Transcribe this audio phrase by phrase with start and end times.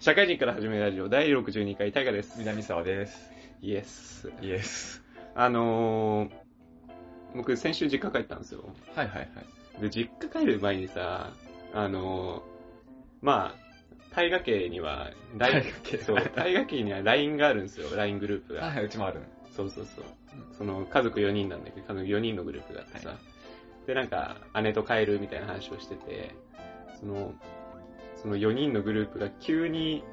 [0.00, 2.38] 社会人から始めるラジオ第62回大河です。
[2.38, 3.30] 南沢です。
[3.60, 4.32] イエス。
[4.40, 5.02] イエス。
[5.34, 6.30] あのー、
[7.34, 8.64] 僕先週実家帰ったんですよ。
[8.94, 9.24] はいはいは
[9.78, 9.82] い。
[9.82, 11.32] で、実家帰る前にさ、
[11.74, 12.40] あのー、
[13.20, 13.54] まあ、
[14.14, 18.62] 大河家には、大河家そう、大河家には LINE があるんですよ、LINE グループが。
[18.62, 19.20] はいはい、うちもある。
[19.54, 20.04] そうそうそう。
[20.56, 23.18] その、家族4人なんだけど、家族4人のグループがあってさ、はい
[23.88, 26.34] で、なんか、姉と帰るみたいな話をしてて、
[27.00, 27.34] その、
[28.22, 30.04] その4人のグループが急に、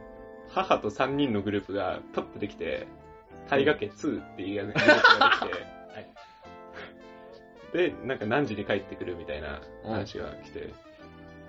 [0.49, 2.87] 母と3人のグループがパッとできて、
[3.49, 4.87] 大河家2っていうグループ
[5.19, 5.75] ができて、
[7.75, 10.73] で、なんか何時に帰ってくるみたいな話が来て、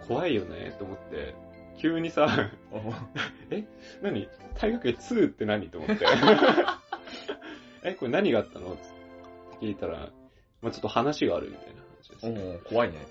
[0.09, 1.35] 怖いよねと思って、
[1.79, 2.79] 急にさ、お
[4.03, 4.29] 何？
[4.61, 6.05] 大河家2って何と思って。
[7.85, 8.73] え、これ何があったの？
[8.73, 8.83] って
[9.61, 10.09] 聞いたら、
[10.63, 12.61] まあちょっと話があるみたいな話です、ね。
[12.65, 13.07] お怖いね。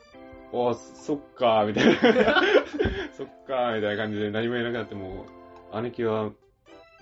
[0.58, 2.41] おそっかー、みたいな。
[3.12, 5.26] そっかー、みたいな感じで何も言えなくなって、も
[5.73, 6.32] う、姉貴は、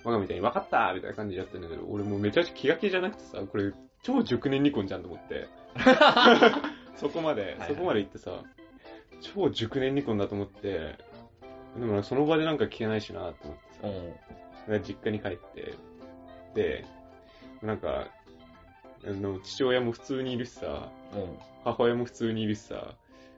[0.02, 5.46] 我がみたいに分かったーみたいな感じでやってるんだけど、俺もうめちゃくちゃ気が気じゃなくてさ、これ、超熟年離婚じゃんと思って。
[6.96, 8.42] そこまで、はいそこまで行ってさ、
[9.20, 10.96] 超熟年離婚だと思って、
[11.78, 13.72] でもその場でなんか聞けないしなと思って
[14.66, 15.74] さ、お実家に帰って、
[16.54, 16.84] で、
[17.62, 18.08] なんか、
[19.06, 20.90] あの、父親も普通にいるしさ、
[21.64, 22.94] お母親も普通にいるしさ、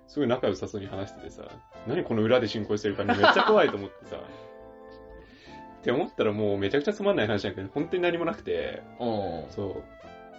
[0.06, 1.42] すごい仲良さそうに話しててさ、
[1.86, 4.16] 何この裏で進行してる感じめっちゃ怖いと思ってさ、
[5.80, 9.82] って思ったらもうめちゃくちゃつまんない話だけど、本当に何もなくて、おそ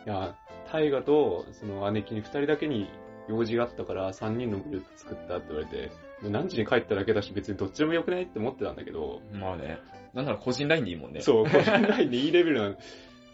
[0.06, 0.10] う。
[0.10, 0.36] いや、
[0.72, 2.90] 大河とその姉貴に二人だけに
[3.30, 5.92] 用事があったから三人のグループ作ったって言われて、
[6.24, 9.80] 何時に帰っただけだし別にどっちでもよくないって思ってたんだけど、まあね。
[10.14, 11.22] なんなら個人ラインでいいもんね。
[11.22, 12.76] そう、個人ラインでいいレベルなの。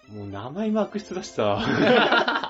[0.10, 1.60] もう名前も悪質だしさ。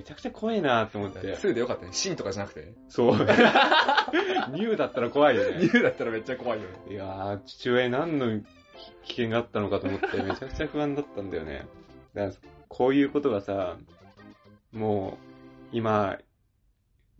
[0.00, 1.18] めちゃくちゃ怖いなって思って。
[1.18, 1.92] 2でよかったね。
[1.92, 2.72] シンとかじゃなくて。
[2.88, 3.12] そう。
[4.50, 5.58] ニューだったら怖いよね。
[5.58, 6.94] ニューだったらめっちゃ怖いよね。
[6.94, 8.40] いやー、父親に何の
[9.02, 11.66] 危険があったのかと思ってめちゃくちゃ不安だったんだよね。
[12.14, 13.76] だからこういうことがさ、
[14.72, 15.18] も
[15.72, 16.18] う、今、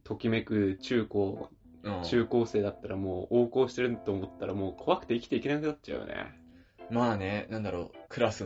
[0.03, 1.51] ときめく中高、
[1.83, 6.27] うん中高生だったらもう横行してると思ったらもう怖くて生きていけなくなっちゃうよね。
[6.91, 8.45] まあね、なんだろう、クラス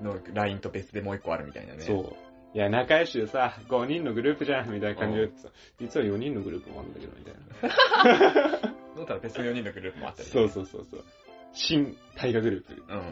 [0.00, 1.82] の LINE と別でもう一個あるみたいなね。
[1.82, 2.25] そう。
[2.56, 8.58] いや、仲良しでさ、5人のグループじゃん、みたいな感じで言ってさ、実は4人のグループもあるんだけど、みたいな。
[8.94, 10.32] そうったら別の4人のグループもあったり、ね。
[10.32, 11.04] そうそうそうそう。
[11.52, 13.02] 新大河グループ、うん。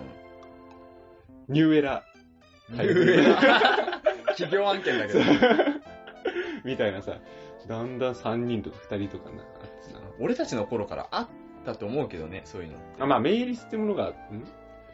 [1.49, 2.05] ニューエラ
[2.71, 5.21] ニューエラ企業案件だけど。
[6.65, 7.19] みたいなさ、
[7.69, 10.01] だんだん3人とか2人とかなってさ。
[10.21, 11.29] 俺たちの頃からあっ
[11.67, 12.79] たと思うけどね、そういうの。
[12.99, 14.15] あ、まあ、メーリスってものが、ん？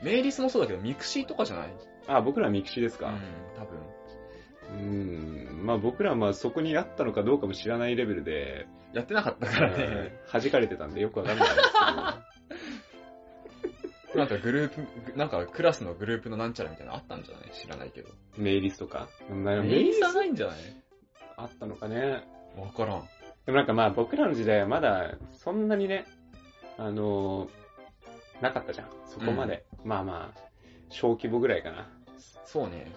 [0.02, 1.68] メーリスもそうだけど、ミクシィとかじゃない？
[2.08, 3.20] あ、僕らミクシィですかうん、
[3.56, 3.78] 多分。
[4.68, 5.66] うーん。
[5.66, 10.20] まあ僕らはまあそこにあったのかどうかも知らないレベルで、やってなかったからね。
[10.32, 11.70] 弾かれてたんでよくわかんないんです
[14.16, 17.50] なんかグループ、なんかクラスのグループのなんちゃらみたいなのあったんじゃない？
[17.52, 18.08] 知らないけど。
[18.08, 19.08] けど、メイリスとか？
[19.30, 20.56] メメイリスはないんじゃない？
[21.36, 22.26] あったのかね。
[22.56, 23.02] わからん。
[23.46, 26.06] でもなんかまあ僕らの時代はまだそんなにね、
[26.76, 27.50] あのー
[28.42, 28.88] なかったじゃん。
[29.06, 29.64] そこまで。
[29.84, 30.40] まあまあ、
[30.88, 31.88] 小規模ぐらいかな。
[32.44, 32.90] そうね。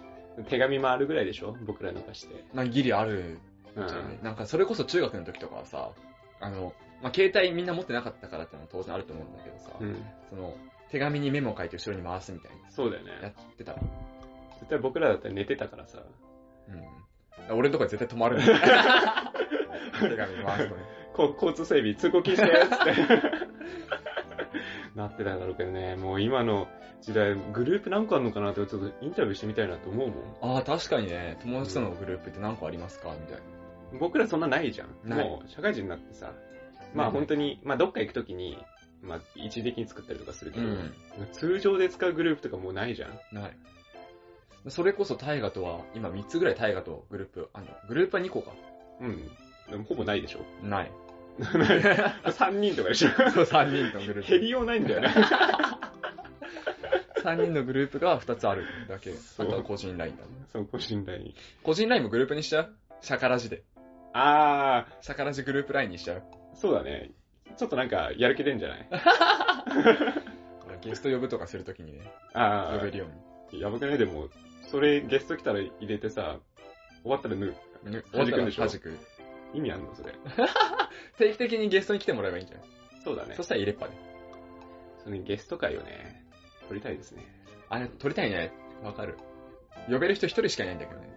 [0.50, 1.56] 手紙もあるぐらいでしょ？
[1.66, 2.44] 僕らの貸して。
[2.54, 3.40] なんかギリある
[3.76, 5.92] うんじゃない、なんかそれこそ中学の時とかはさ、
[6.40, 10.06] あの、まあ、携帯みんな持ってなかったからってのも当然あると思うんだけどさ、うん。
[10.30, 10.56] その、
[10.90, 13.14] 手紙にメモを書いて後ろに回すみたいそうだよな。
[13.14, 13.36] やね。
[13.54, 13.80] ってたら。
[14.60, 16.00] 絶対僕らだったら寝てたからさ。
[17.50, 17.58] うん。
[17.58, 18.58] 俺のとこは絶対止まるんだよ。
[20.00, 20.82] 手紙回すとね。
[21.14, 23.54] こ交通整備、通行禁止ですって。
[24.96, 26.68] なってたんだろうけどね、もう今の
[27.04, 30.56] 時代、グループ何個あるのかなってちょっとインタビューしてみたいなと思うもん。
[30.56, 33.14] ああ、確かにね、友達とのグループって何個ありますか？
[33.20, 34.00] みたいな。
[34.00, 35.10] 僕らそんなないじゃん。
[35.10, 36.34] もう社会人になってさ、
[36.94, 38.58] まあ本当に、まあどっか行くときに、
[39.02, 40.94] まあ一時的に作ったりとかするけど、うん
[41.34, 43.20] 通常で使うグループとかもうないじゃん。
[43.32, 43.58] ない。
[44.70, 48.52] それこそ大河とは、今3つぐらい大河とグループ、あの、グループは2個か。
[49.02, 49.30] うん。
[49.70, 50.40] でもほぼないでしょ。
[50.66, 50.92] ない。
[51.40, 53.10] 3人とかでしょ。
[53.10, 54.32] そう、3人のグループ。
[54.32, 55.10] 減りようないんだよね。
[57.24, 59.12] 3人のグループが2つあるだけ。
[59.12, 60.30] あそうとは個人ラインだね。
[60.52, 61.34] そう、個人ライン。
[61.64, 62.76] 個人ラインもグループにしちゃう？
[63.02, 63.64] シャカラジで。
[64.14, 66.18] あシャカラジグループラインにしちゃう？
[66.20, 66.22] ー、
[66.56, 67.12] そうだね。
[67.58, 68.88] ちょっとなんか、やる気出んじゃない？
[70.82, 73.06] ゲスト呼ぶとかするときにね、あ呼べるよ
[73.52, 73.98] うー、やばくない？
[73.98, 74.30] でも、
[74.70, 76.40] それゲスト来たら入れてさ、
[77.04, 77.56] 終わったらぬ、
[77.86, 77.92] に。
[77.92, 78.68] ね弾くんでしょ？
[78.68, 78.98] 弾く。
[79.54, 79.94] 意味あんの？
[79.96, 80.14] それ。
[81.18, 82.68] 定期的にゲストに来てもらえばいいんじゃない？
[83.04, 83.44] そうだねそ。
[83.44, 83.94] したら入れっぱで。
[85.04, 86.23] そのゲスト会をね、
[86.74, 87.24] 撮りたいですね。
[87.70, 88.52] あれ、撮りたいね。
[88.84, 89.16] わかる。
[89.88, 91.08] 呼べる人一人しかいないんだけどね。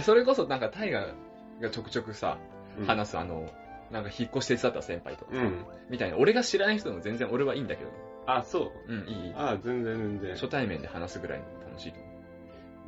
[0.02, 1.14] それこそなんかタイガ
[1.60, 2.38] がちょくちょくさ、
[2.78, 3.48] うん話すあの、
[3.92, 5.64] なんか引っ越し手伝った先輩とかさ、うん。
[5.88, 6.16] みたいな。
[6.16, 7.90] 俺が知らない人でも全然俺はいいんだけど。
[8.26, 8.92] あ、そう。
[8.92, 9.32] うん、いい。
[9.36, 10.32] あ、全然全然。
[10.32, 12.00] 初対面で話すぐらいの楽しいと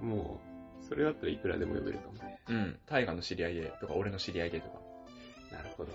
[0.03, 0.41] 思も
[0.81, 2.41] う、それだったらいくらでも呼べるかもね。
[2.49, 2.53] う。
[2.53, 2.79] うん。
[2.87, 4.81] タイガの知り合いでとか、俺の知り合いでとか。
[5.53, 5.93] なるほど。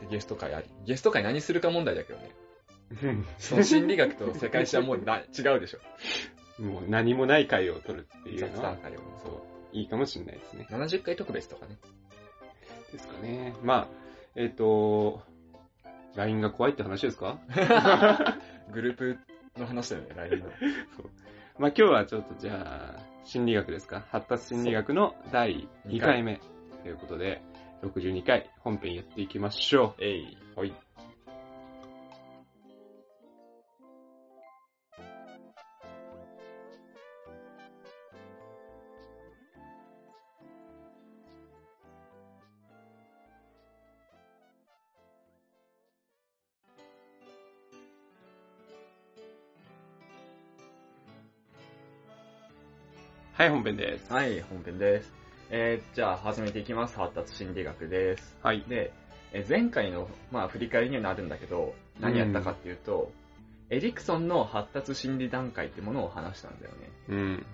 [0.00, 0.66] でゲスト会あり。
[0.84, 2.30] ゲスト会何するか問題だけどね。
[3.02, 5.78] うんその心理学と世界史はもうな違うでしょ。
[6.62, 8.76] もう何もない回を取るっていう雑のは。
[9.24, 9.30] そ
[9.72, 10.66] う、いいかもしれないですね。
[10.70, 11.76] 70回特別とかね。
[12.92, 13.54] ですかね。
[13.62, 13.88] まあ、
[14.36, 15.22] えっ、と、
[16.14, 17.38] LINE が怖いって話ですか？
[18.72, 19.18] グループ
[19.56, 20.46] の話だよね、LINE の。
[21.58, 24.04] まあ今日はちょっとじゃあ、心理学ですか？
[24.10, 26.40] 発達心理学の第2回目
[26.82, 27.40] ということで、
[27.82, 30.36] 62回本編やっていきましょえい。
[30.56, 30.60] う。
[30.60, 30.72] はい。
[53.42, 54.12] はい、本編です。
[54.12, 55.12] はい、本編です。
[55.50, 56.96] えー、じゃあ始めていきます。
[56.96, 58.36] 発達心理学です。
[58.40, 58.62] はい。
[58.68, 58.92] で、
[59.32, 63.10] えー前回の、まあ、振り返りにはなるんだけど、何やったかっていうと、
[63.68, 66.76] エリクソンの発達心理段階ってものを話したんだよね。
[67.08, 67.46] うん。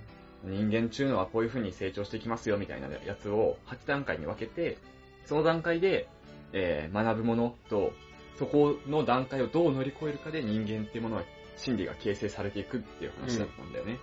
[0.45, 4.77] 人間中のはこういう風に成長していきますよみたいなやつを8段階に分けて、
[5.25, 6.07] その段階で、
[6.53, 7.95] えー学ぶものと、
[8.39, 11.23] そこの段階をどう乗り越えるかで人間っていうものは
[11.57, 13.97] 心理が形成されていくっていう話だったんだよね。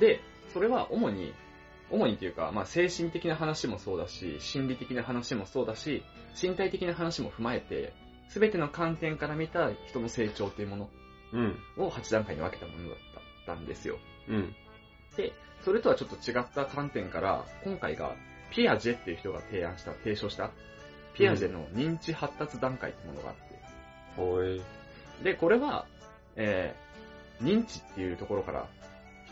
[0.00, 0.20] で、
[0.52, 1.32] それは主に、
[1.90, 6.02] 主にというか、まあ精神的な話もそうだし、心理的な話もそうだし、
[6.40, 7.92] 身体的な話も踏まえて、
[8.28, 10.90] すべての観点から見た人の成長っていうもの
[11.32, 11.58] うん。
[11.76, 12.98] を8段階に分けたものだっ
[13.46, 13.98] たんですよ。
[14.28, 14.54] うん。
[15.16, 15.32] で、
[15.64, 18.14] それとはちょっと違った観点から、今回が、
[18.50, 20.50] ピアジェっていう人が提案した、提唱した、
[21.14, 24.62] ピアジェの認知発達段階ってものがあって、おい。
[25.22, 25.86] で、これは、
[26.36, 28.68] えー、認知っていうところから、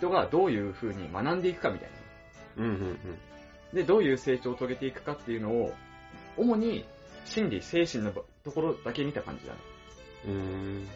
[0.02, 1.90] 人がどういう風に学んでいくかみたい
[2.56, 2.64] な。
[2.64, 2.99] うんうんうん。
[3.72, 5.72] で、どういう成長を遂げていくかっていうのを、
[6.37, 6.84] 主に、
[7.25, 9.58] 心理、精神のところだけ見た感じだね。
[10.26, 10.88] うーん。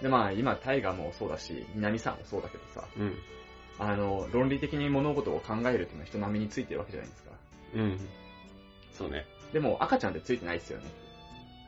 [0.00, 3.14] で、まあ、今、タイガーもそうだし、南さんもそうだけどさ、うん。
[3.78, 7.30] あの、論理的に物事を考えるっていうのは人並みについてるわけじゃないですか。
[7.74, 7.98] うん。
[8.92, 9.26] そうね。
[9.52, 10.86] でも、赤ちゃんってついてないですよね。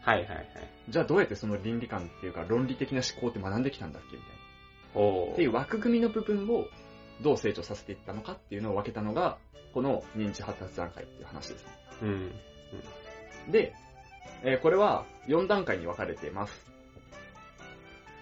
[0.03, 0.49] はいはいはい。
[0.89, 5.01] じゃあどうやってその倫理観っていうか論理的な思考って学んできたんだっけみたいな。
[5.01, 6.69] おっていう枠組みの部分を
[7.23, 9.39] どう成長させていったのかっていうのを分けたのが、
[9.73, 11.67] この認知発達段階っていう話です。
[12.03, 12.33] うん。
[13.51, 13.75] で、
[14.43, 16.67] えーこれは4段階に分かれています。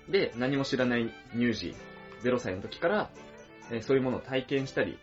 [0.08, 1.75] で、何も知らない乳児、
[2.23, 3.11] 0歳の時から、
[3.70, 4.99] えーそういうものを体験したり、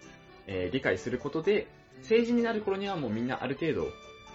[0.48, 1.68] えー理解することで、
[2.02, 3.88] 成人になる頃にはもうみんなある程度、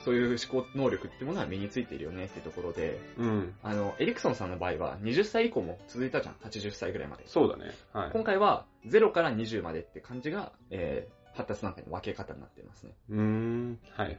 [0.07, 3.55] そういう思考能力ってものは身についているよねってところで、うん。
[3.61, 7.25] あの、エリクソンさんの場合は20歳以降も続いたじゃん、80歳ぐらいまで。
[7.27, 7.73] そうだね。
[7.93, 8.11] はい。
[8.13, 12.95] 今回は0から20までって感じが、えー発達段階の分け方になっていますね。
[13.11, 13.79] うーん。
[13.91, 14.19] はいはい。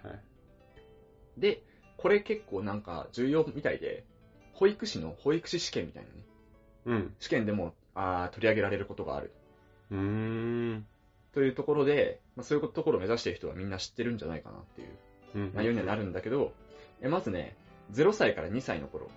[1.36, 1.64] で、
[1.98, 4.06] これ結構なんか重要みたいで、
[4.54, 6.16] 保育士の保育士試験みたいなね、
[6.86, 7.16] うん。
[7.18, 9.32] 試験でもあー取り上げられることがある。
[9.90, 10.86] うーん。
[11.34, 14.90] というところで、まあ、そういうところを目指している人はみんな知ってるんじゃないかなっていう
[15.36, 15.52] うん。
[15.54, 16.54] 内容にはなるんだけど、
[17.02, 17.56] えまずね、
[17.94, 19.10] 0歳から2歳の頃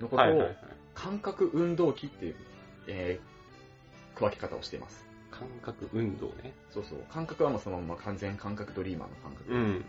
[0.00, 0.56] のことをはいはいはい。
[0.94, 2.36] 感覚運動期っていう、
[2.88, 3.30] えー
[4.16, 5.06] 区分け方をしています。
[5.30, 6.52] 感覚運動ね。
[6.70, 6.98] そうそう。
[7.10, 9.52] 感覚はもうそのまま完全感覚ドリーマーの感覚。
[9.52, 9.84] うん。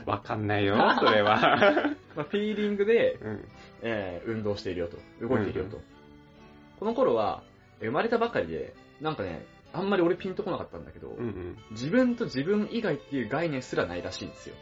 [0.06, 1.36] わかんないよ、 それは。
[2.16, 3.48] まあ、フィーリングで、うん。
[3.82, 4.98] えー運動しているよと。
[5.26, 5.80] 動いているよと。
[6.80, 7.42] この頃は、
[7.80, 9.44] えー生まれたばかりで、なんかね、
[9.74, 11.58] あんまり俺ピンとこなかったんだけど、うんうん。
[11.72, 14.54] 自分と自分以外っていう概念すらないらしいんですよ。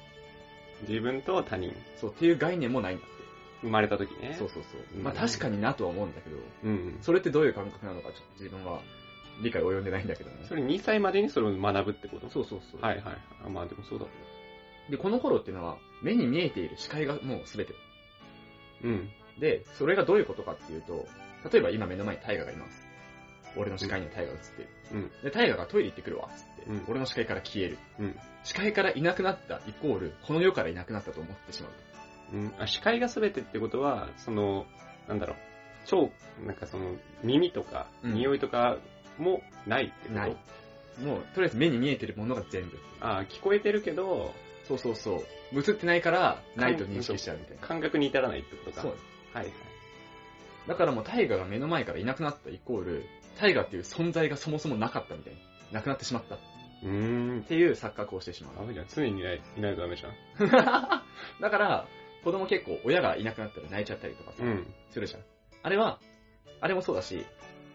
[0.88, 1.72] 自分と他人。
[1.96, 3.12] そう、っていう概念もないんだって。
[3.60, 4.34] 生まれた時ね。
[4.38, 4.80] そうそうそう。
[4.96, 6.98] うんまあ確かになとは思うんだけど、うん。
[7.02, 8.80] それってどういう感覚なのかちょっと自分は
[9.42, 10.36] 理解及んでないんだけどね。
[10.48, 12.28] それ2歳までにそれを学ぶってこと？
[12.30, 12.80] そうそうそう。
[12.80, 13.16] はいはい。
[13.46, 14.06] あまあでもそうだ
[14.90, 17.74] で、この頃っていうのは、目に見えている視界がもう全て。
[18.82, 19.10] うん。
[19.38, 21.06] で、それがどういうことかっていうと、
[21.50, 22.86] 例えば今目の前にタイガがいます。
[23.56, 24.68] 俺の視界にタイガが映ってる。
[24.92, 25.10] うん。
[25.22, 27.78] で、タイガがトイレ行ってくるわ、つって、うん俺の視界から消える。
[27.98, 28.18] うん。
[28.44, 32.36] 視界からいなくなったイコール、この世からいなくなったと思ってしまう。
[32.36, 32.54] うん。
[32.58, 34.66] あ、視界が全てってことは、その、
[35.08, 35.36] なんだろう。
[35.84, 36.10] 超、
[36.44, 38.78] なんかその、耳とか、うん匂いとか
[39.18, 40.14] もないってこと？
[40.14, 40.36] ない
[41.00, 42.78] もう、とりあえず目に見えてるものが全部。
[43.00, 44.34] あ聞こえてるけど、
[44.68, 45.58] そうそうそう。
[45.58, 47.66] 映ってないから、ないと認識しちゃうみたいな。
[47.66, 48.82] 感覚に至らないってことか。
[48.82, 48.92] そう。
[49.32, 49.54] はいはい。
[50.68, 53.04] だからもうタイガが目の前からいなくなったイコール、
[53.38, 55.78] タイガっていう存在がそもそもなかったみたいな。
[55.78, 56.36] なくなってしまった。
[56.36, 57.42] うーんっ。
[57.44, 58.56] ていう錯覚をしてしまう。
[58.56, 58.86] ダメじゃん。
[58.88, 60.12] 常にいないいないとダメじゃん。
[61.40, 61.86] だから、
[62.24, 64.66] 子供結構親がいなくなったら泣いちゃったりとかさ、うん。
[64.90, 65.22] するじゃん。
[65.62, 66.00] あれは、
[66.60, 67.24] あれもそうだし、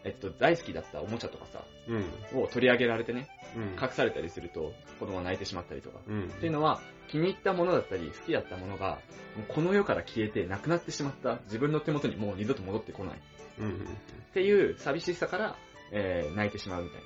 [0.03, 2.41] えっと、大好きだったおもちゃとかさ、うん。
[2.41, 3.63] を取り上げられてね、うん。
[3.81, 5.99] 隠されたりすると、子供は泣いてしまったりとか。
[6.07, 6.25] うん。
[6.25, 8.99] っていうのは、気に入ったものだったり、好きだったものが、
[9.35, 13.17] もうこの世から消えてなくなってしまった自分の手元にもう二度と戻ってこない。
[13.17, 13.19] っ
[13.59, 13.87] うん。
[14.33, 15.55] ていう寂しさから、
[15.91, 17.01] えー泣いてしまうみたい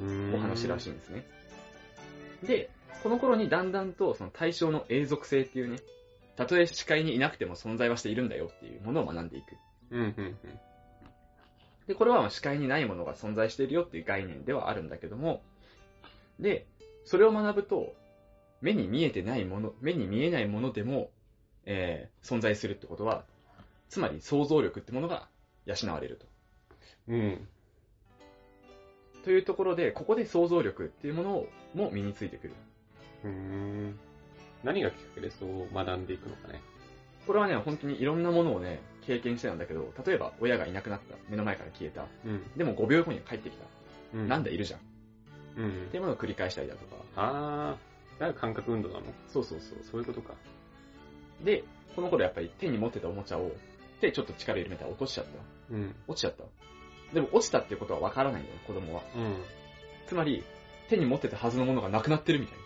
[0.00, 0.32] うん。
[0.32, 0.92] なお話らしいい。
[0.92, 1.26] んですね。
[2.42, 2.70] で、
[3.02, 5.78] この頃にだんだんとその対象の永続性っていうね、
[6.36, 9.56] たとえ視界にいなくても存在はしているんだよっていうものを学んでいく。
[11.86, 15.42] で、これは視界にないものが存在しているよっていう概念ではあるんだけども、
[16.38, 16.66] で、
[17.04, 17.94] それを学ぶと、
[18.60, 21.10] 目に見えてないもの、目に見えないものでも、
[21.66, 23.24] えー存在するってことは、
[23.88, 25.28] つまり想像力ってものが
[25.66, 26.26] 養われると。
[27.08, 27.48] うん。
[29.24, 32.54] というところで、ここで想像力っていうものも身についてくる。
[33.24, 33.98] うん。
[34.64, 36.60] 何がきっかけでそう学んでいくのかね。
[37.26, 41.16] これはね、本当にいろんなものをね、経験してたんだけど、例えば親がいなくなった。
[41.28, 42.06] 目の前から消えた。
[42.24, 42.42] うん。
[42.56, 43.64] でも5秒後に帰ってきた。
[44.14, 44.28] うん。
[44.28, 44.80] なんだいるじゃん。
[44.80, 44.82] っ
[45.56, 45.96] うんて。
[45.96, 46.96] いうものを繰り返したりだとか。
[47.16, 48.20] あー。
[48.20, 49.02] だから感覚運動なの？
[49.28, 49.78] そうそうそう。
[49.88, 50.34] そういうことか。
[51.44, 51.64] で、
[51.94, 53.52] この頃やっぱり手に持ってたおもちゃを、
[54.02, 55.30] 手ちょっと力入れたら落としちゃった。
[55.74, 55.94] うん。
[56.06, 56.44] 落ちちゃった。
[57.14, 59.02] でも落ちたっていうことはわからないんだよ、子供は。
[59.16, 59.36] うん。
[60.06, 60.44] つまり、
[60.88, 62.58] 手に持ってたはずのものがなくなってるみたい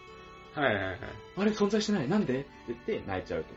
[0.64, 1.00] はいはいはい。
[1.00, 1.06] な。
[1.42, 2.40] あれ存在してないなんで？
[2.40, 3.50] って言って泣いちゃうと。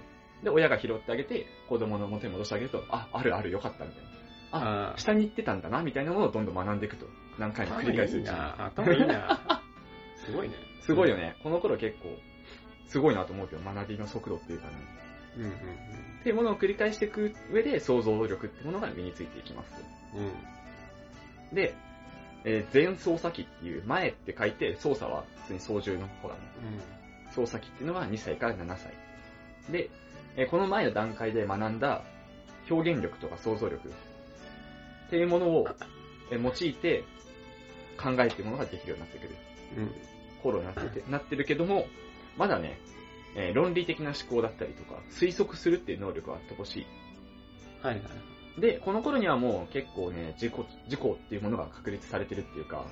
[0.44, 4.10] で、親が拾ってあげて、子供の元に戻してあげると、あ、あるあるよかったみたいな。
[4.52, 7.06] あ、あー下に行ってたんだなみたいなものをどんどん学んでいくと。
[7.38, 8.36] 何回も繰り返すうちに。
[8.36, 8.66] な。
[8.66, 9.62] 頭いいな。
[10.26, 10.56] すごいね。
[10.82, 11.36] すごいよね。
[11.44, 12.18] この頃結構、
[12.88, 14.74] すごいなと思うけど、学びの速度っていうかね。
[15.40, 15.46] うん。
[15.46, 15.52] うん。
[16.20, 19.78] っていうものを繰り返していく上で、想像力ってものが身についていきますと。
[20.18, 20.26] うん。
[20.26, 21.56] うん。
[21.56, 21.76] で、
[22.46, 26.42] えー前操作機っていう、前って書いて、操作は普通に操縦の方だね。
[27.32, 28.94] 操作機っていうのは2歳から7歳。
[29.72, 29.90] で、
[30.36, 32.04] えーこの前の段階で学んだ
[32.70, 35.68] 表現力とか想像力っていうものを、
[36.32, 37.04] えー用いて
[38.02, 39.36] 考えているものができるようになってくる。
[39.78, 39.92] うん。
[40.42, 41.88] 頃になっててなってるけども、
[42.38, 42.80] まだね、
[43.36, 46.86] えー論理的な思考だったりとか、推測するっていう能力はあってほしい。
[47.82, 48.02] はいは
[48.58, 48.62] い。
[48.62, 50.54] で、この頃にはもう結構ね、自己、
[50.86, 52.86] 自己っていうものが確立されてるっていうか、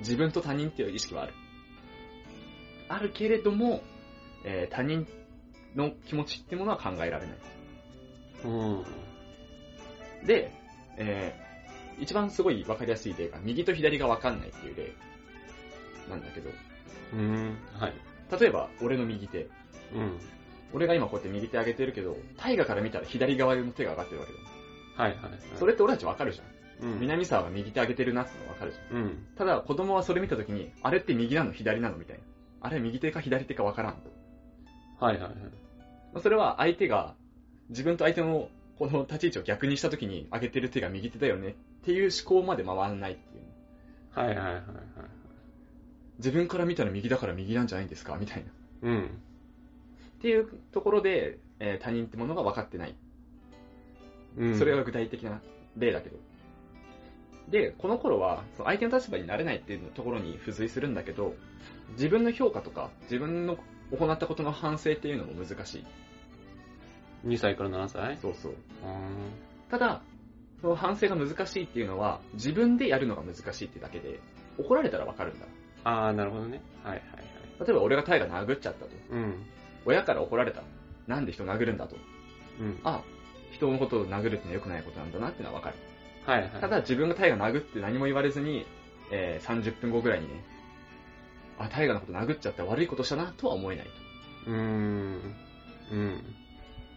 [0.00, 1.32] 自分と他人っていう意識はある。
[2.88, 3.82] あるけれども、
[4.44, 5.06] えー他人
[5.74, 7.38] の気持ちっていうものは考えられない。
[8.44, 8.84] うん。
[10.26, 10.52] で、
[10.96, 11.48] えー
[12.00, 14.92] 一番すごいわかりやすい例が、右と左がわかんないっていう例
[16.08, 16.50] なんだけど、
[17.12, 17.58] うん。
[17.74, 17.94] はい。
[18.40, 19.48] 例えば、俺の右手。
[19.94, 20.18] うん。
[20.72, 24.44] 俺が今こうやって右手上げてるけど、大河から見たら左側の手が上がってるわけだよ。
[24.96, 25.40] はいはいはい。
[25.58, 26.92] それって俺たちわかるじゃん。
[26.92, 27.00] うん。
[27.00, 29.02] 南沢が右手上げてるなってのわかるじゃん。
[29.02, 29.26] うん。
[29.36, 32.22] ただ、子供はそれ見たときに、あれって右なの左なのみたいな。
[32.60, 34.10] あれ右手か左手かわからんと。
[35.04, 35.32] はいはいはい。
[36.12, 37.14] まあそれは相手が、
[37.70, 41.54] 自分と相手のこの立ち位置を逆にしたときに上げてる手が右手だよねっ
[41.84, 43.44] ていう思考まで回らないっていう。
[44.18, 44.64] はいはいはいはい。
[46.18, 48.42] 自分から見たら右だから右なんじゃないんですかみたいな。
[48.42, 48.44] っ
[48.82, 49.10] うん。
[50.20, 52.94] ていうところで、えー他人ってものが分かってない。
[54.36, 54.58] うん。
[54.58, 55.40] それが具体的な
[55.76, 56.16] 例だけど。
[57.48, 61.34] で、この頃は、その相手の立場になれないっていうところに付随するんだけど、
[61.92, 63.56] 自分の評価とか、自分の
[63.90, 65.84] 行ったことの反省っていうのも難しい。
[67.26, 68.16] 2歳から7歳？
[68.18, 68.52] そうそう。
[68.52, 68.56] う
[69.70, 70.02] ただ、
[70.60, 74.20] その反省が難しいっていうのは、自分でやるのが難しいってだけで、
[74.58, 75.46] 怒られたらわかるんだ。
[75.46, 75.48] ん。
[75.84, 76.60] あー、なるほどね。
[76.82, 77.02] はいはい
[77.58, 78.86] 例えば俺がタイが殴っちゃったと。
[78.86, 79.22] はい。
[79.22, 79.46] うん。
[79.84, 80.62] 親から怒られた。
[81.06, 81.96] なんで人殴るんだと。
[82.60, 82.80] うん。
[82.84, 83.02] あ、
[83.50, 85.76] 人のことを殴るってのは良くないことなんだなってのはわかる。
[86.26, 86.50] はいはい。
[86.60, 88.66] ただ自分がタイが殴って何も言われずに、
[89.10, 90.44] えー30分後ぐらいにね、
[91.58, 94.50] あ、タイガのこと殴っちゃった悪いことしたなとは思えないと。
[94.50, 95.34] うーん。
[95.92, 96.36] うん。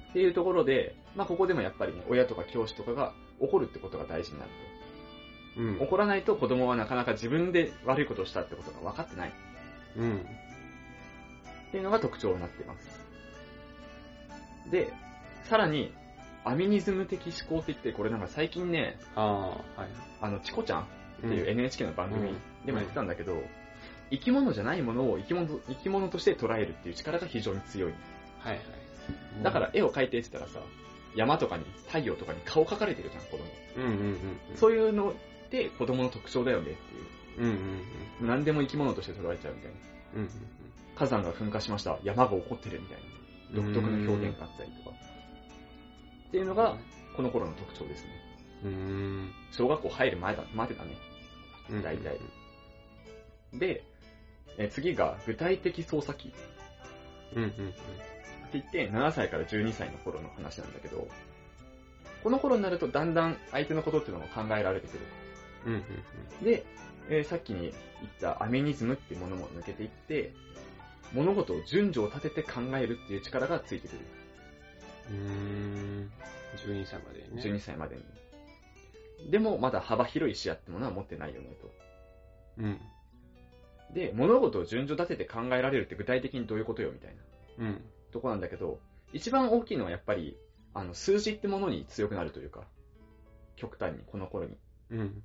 [0.10, 4.52] っていうところで、まあここでもやっぱりね、親とか教師とかが怒るってことが大事になる
[5.58, 5.84] うんと。。
[5.86, 9.34] 怒らないと子供はなかなか自分で悪いことをしたってことが分かってない。
[9.98, 10.26] うん。
[11.72, 13.02] っていうのが特徴になっています。
[14.70, 14.92] で、
[15.46, 15.94] さらに、
[16.44, 19.90] アミニズム的思考って言って、これなんか最近ね、ああ、はい。
[20.20, 20.86] あの、チコちゃんっ
[21.22, 22.36] ていううん NHK の番組うん
[22.66, 23.42] でも言ってたんだけど、
[24.10, 27.94] 生き物じゃないものを生き物生き物として捉えるっていう力が非常に強い。
[28.40, 29.44] はいはい。
[29.44, 30.60] だから、絵を描いてって言ったらさ、
[31.16, 33.46] 山とかに、太陽とかに顔描かれてるじゃん、子供。
[33.78, 33.98] うんうんうん
[34.52, 34.58] うん。
[34.58, 36.80] そういうのって子供の特徴だよねって
[37.40, 37.56] うんうんい
[38.22, 38.26] う。
[38.26, 39.78] 何でも生き物として捉えちゃうみたいな。
[40.16, 40.22] うん。
[40.24, 40.30] うん
[41.02, 43.64] 火山が噴火しました、山が起こってるみたいな。
[43.64, 44.96] 独特の表現があったりとか。
[46.28, 46.78] っていうのが、
[47.18, 48.10] この頃の特徴ですね。
[48.66, 48.70] うん。
[48.70, 48.74] う
[49.24, 49.32] ん。
[49.52, 50.96] 小学校入る前だ、までだね。
[51.72, 51.82] うん。
[51.82, 52.20] 大体
[53.54, 53.84] で、
[54.60, 56.32] えー次が具体的操作期
[57.36, 61.08] うんうんって言って、7歳から12歳の頃の話なんだけど、
[62.24, 65.00] この頃になるとだんだん相手のことっていうのも考えられてくる。
[65.66, 65.74] うん。
[65.74, 66.64] うんうんで、
[67.10, 67.74] えーさっきに言っ
[68.20, 70.34] たアメニズムっていうものも抜けていって、
[71.14, 74.00] 物事を順序を立てて考えるっていう力がついてくる。
[75.10, 76.12] うーん。
[76.58, 77.42] 12歳までにね。
[77.42, 78.04] 12歳までに。
[79.30, 81.50] でも、まだ幅広い視野ってものは持ってないよね、
[82.58, 82.80] うん。
[83.90, 83.94] と。
[83.94, 87.22] で、物事を順序立てて考えられるって具体的にどういうことよ、みたいな
[87.66, 87.82] うん。
[88.12, 88.80] とこなんだけど、
[89.14, 90.38] 一番大きいのはやっぱり、
[90.74, 92.64] あの、数字ってものに強くなるというか、
[93.56, 94.58] 極端に、この頃に。
[94.92, 95.24] うん。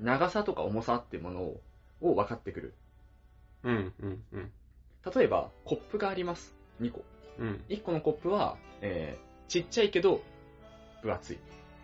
[0.00, 1.62] 長さとか重さってものを
[2.00, 2.74] を分かってくる。
[3.62, 3.94] うん。
[4.00, 4.24] うん。
[4.32, 4.52] うん。
[5.14, 6.54] 例えば、コップがあります。
[6.80, 7.04] 2個。
[7.38, 7.64] うん。
[7.68, 10.22] 1個のコップは、えー、ちっちゃいけど、
[11.02, 11.38] 分厚い。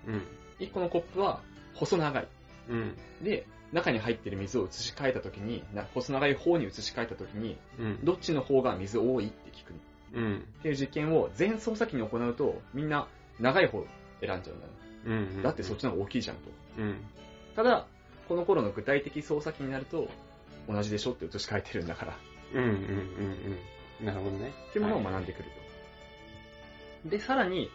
[0.06, 0.22] うん。
[0.60, 1.40] 1個のコップは、
[1.74, 2.28] 細長い。
[2.68, 2.96] うん。
[3.22, 8.04] で、中に入ってる水を移し替えたときに、な細長い方に移し替えたときに、うん。
[8.04, 9.74] どっちの方が水多いって聞く
[10.14, 10.36] うん。
[10.36, 13.08] っていう実験を全操作機に行うと、みんな
[13.40, 13.84] 長い方
[14.20, 14.72] 選んじゃうんだね。
[15.06, 15.42] うん。
[15.42, 16.42] だってそっちの方が大きいじゃんと。
[16.78, 16.96] うん。
[17.54, 17.86] ただ、
[18.28, 20.08] この頃の具体的操作機になると、
[20.68, 22.16] 同じでしょって移し替えてるんだから、
[22.54, 22.62] うん。
[22.62, 22.68] うん。
[22.68, 22.78] うん。
[24.00, 24.06] うん。
[24.06, 24.52] なるほどね。
[24.70, 25.50] っていうものを学んでくる
[27.04, 27.10] と。
[27.10, 27.70] で、さらに、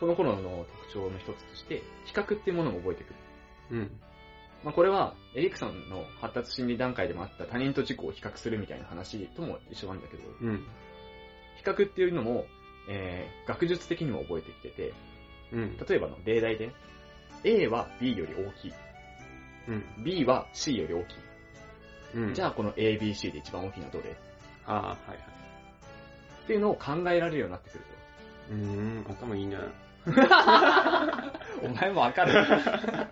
[0.00, 3.14] この頃の特徴の一つとして、比較っていうものも覚えてくる。
[3.70, 4.00] うん。
[4.64, 10.64] まあ、これは、エリクソンの発達心理段階でもあった他人と自己を比較するみたいな話とも一緒なんだけど、うん。
[11.56, 12.46] 比較っていうのも、
[12.88, 14.92] えー、学術的にも覚えてきてて、
[15.52, 15.76] うん。
[15.76, 16.72] 例えばの例題で、
[17.44, 18.72] A は B より大きい。
[19.68, 20.04] うん。
[20.04, 21.16] B は C より大きい。
[22.14, 22.34] うん。
[22.34, 24.10] じゃあこの A、B、C で一番大きいのはどれ？
[24.10, 24.14] っ
[24.66, 25.18] ああ、はいはい。
[26.46, 27.84] ていうのを考えられるようになってくる
[28.50, 29.56] うーん、頭いいね。
[29.56, 29.62] と。
[31.66, 32.32] お前もわかる。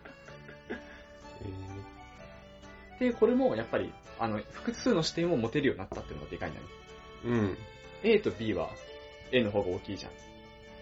[3.00, 6.66] えで、これもやっぱり、あの、複数の視点を持てるようになったっていうのがでかいんだね。
[7.24, 7.58] ー、うん。
[8.04, 8.70] A と B は
[9.32, 10.12] A の方が大きいじゃん。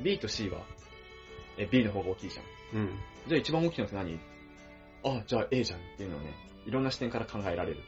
[0.03, 0.61] B と C は
[1.59, 2.43] え B の方が大きいじゃ
[2.77, 2.81] ん。
[2.81, 2.99] うん。
[3.29, 4.19] じゃあ一番大きいのって何？
[5.05, 6.33] あ、じゃあ A じゃんっていうのをね、
[6.67, 7.79] いろんな視点から考えられる。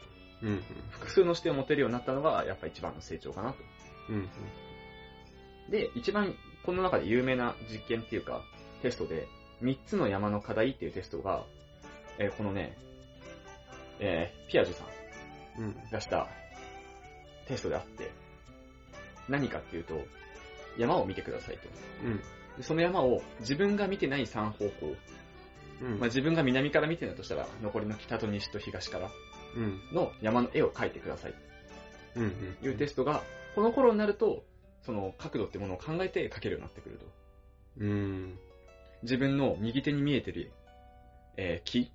[0.43, 0.63] うん。
[0.91, 3.57] 複数の視点を持てるようになったのが、やっぱ一番の成長かなと。
[4.09, 4.29] うん。
[5.69, 8.43] で、一番この中で有名な実験っていうか、
[8.81, 9.27] テストで、
[9.61, 11.45] 3つの山の課題っていうテストが、
[12.19, 12.77] えーこのね、
[13.99, 14.87] えーピアジュさん
[15.61, 15.75] うん。
[15.91, 16.27] がした
[17.47, 18.11] テストであって、
[19.29, 19.95] 何かっていうと、
[20.77, 21.69] 山を見てくださいと。
[22.05, 22.17] うん。
[22.57, 24.95] でその山を自分が見てない3方向、
[25.81, 25.99] うん。
[25.99, 29.11] まあ、自分が南から見てるとしたら、残りの北と西と東からうん。
[29.93, 31.33] の山の絵を描いてください
[32.15, 32.31] うん。
[32.61, 33.23] というテストが、
[33.55, 34.43] この頃になると、
[34.81, 37.05] その角度ってものを考えて描けるようになってくると。
[37.79, 38.39] うん。
[39.03, 40.51] 自分の右手に見えてる、
[41.37, 41.91] えー木、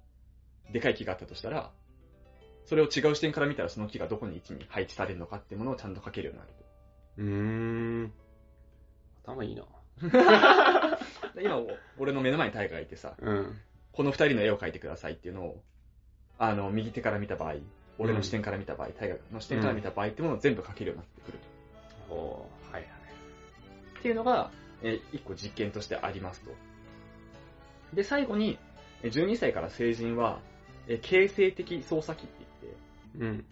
[0.72, 1.70] でかい木があったとしたら、
[2.66, 6.52] それを違う視点から見たらその木がどこに位置に配置されるのかっていうものをちゃんと描けるようになる
[7.18, 8.12] うーん。
[9.24, 9.64] 頭いいな。
[11.42, 11.60] 今、
[11.98, 13.58] 俺の目の前にタイガがいてさ、うん。
[13.92, 15.62] この二人の絵を描いてくださいっていうのを、
[16.38, 17.54] あの、右手から見た場合、
[17.98, 21.38] 俺の視点から見た場合、タイガの視点から見た場合ってものを全部描けるようになってくる
[22.08, 22.14] と。
[22.14, 22.92] おー、はいはい。
[23.98, 24.50] っていうのが、
[24.82, 26.50] えー一個実験としてありますと。
[27.92, 28.58] で、最後に、
[29.02, 30.40] えー12歳から成人は、
[30.86, 32.46] えー形成的操作機って
[33.18, 33.44] 言って、うん。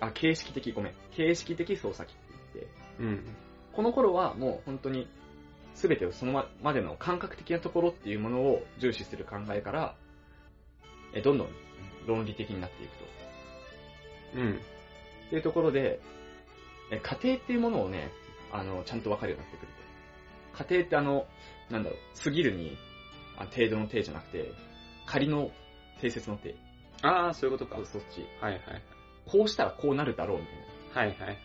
[0.00, 0.94] あ、形式的、ごめん。
[1.12, 2.22] 形式的操作機って
[2.54, 3.24] 言って、うん。
[3.72, 5.08] この頃はもう本当に、
[5.74, 9.94] すべてをそのままでの感覚的なところっていうものを重視する考えから、
[11.14, 11.48] えーどんどん
[12.06, 13.04] 論理的になっていくと。
[14.36, 14.52] うん。
[14.52, 16.00] っていうところで、
[16.90, 18.10] え家庭っていうものをね、
[18.52, 19.72] あの、ちゃんとわかるようになってくる
[20.58, 20.64] と。
[20.64, 21.26] 家庭ってあの、
[21.70, 22.76] なんだろう、過ぎるに、
[23.36, 24.52] あ程度の程じゃなくて、
[25.06, 25.50] 仮の
[26.00, 26.50] 定説の程。
[27.02, 27.78] ああ、そういうことか。
[27.84, 28.24] そっち。
[28.40, 28.62] はいはい。
[29.26, 30.56] こうしたらこうなるだろうみたい
[30.94, 31.00] な。
[31.00, 31.36] はいはいはい。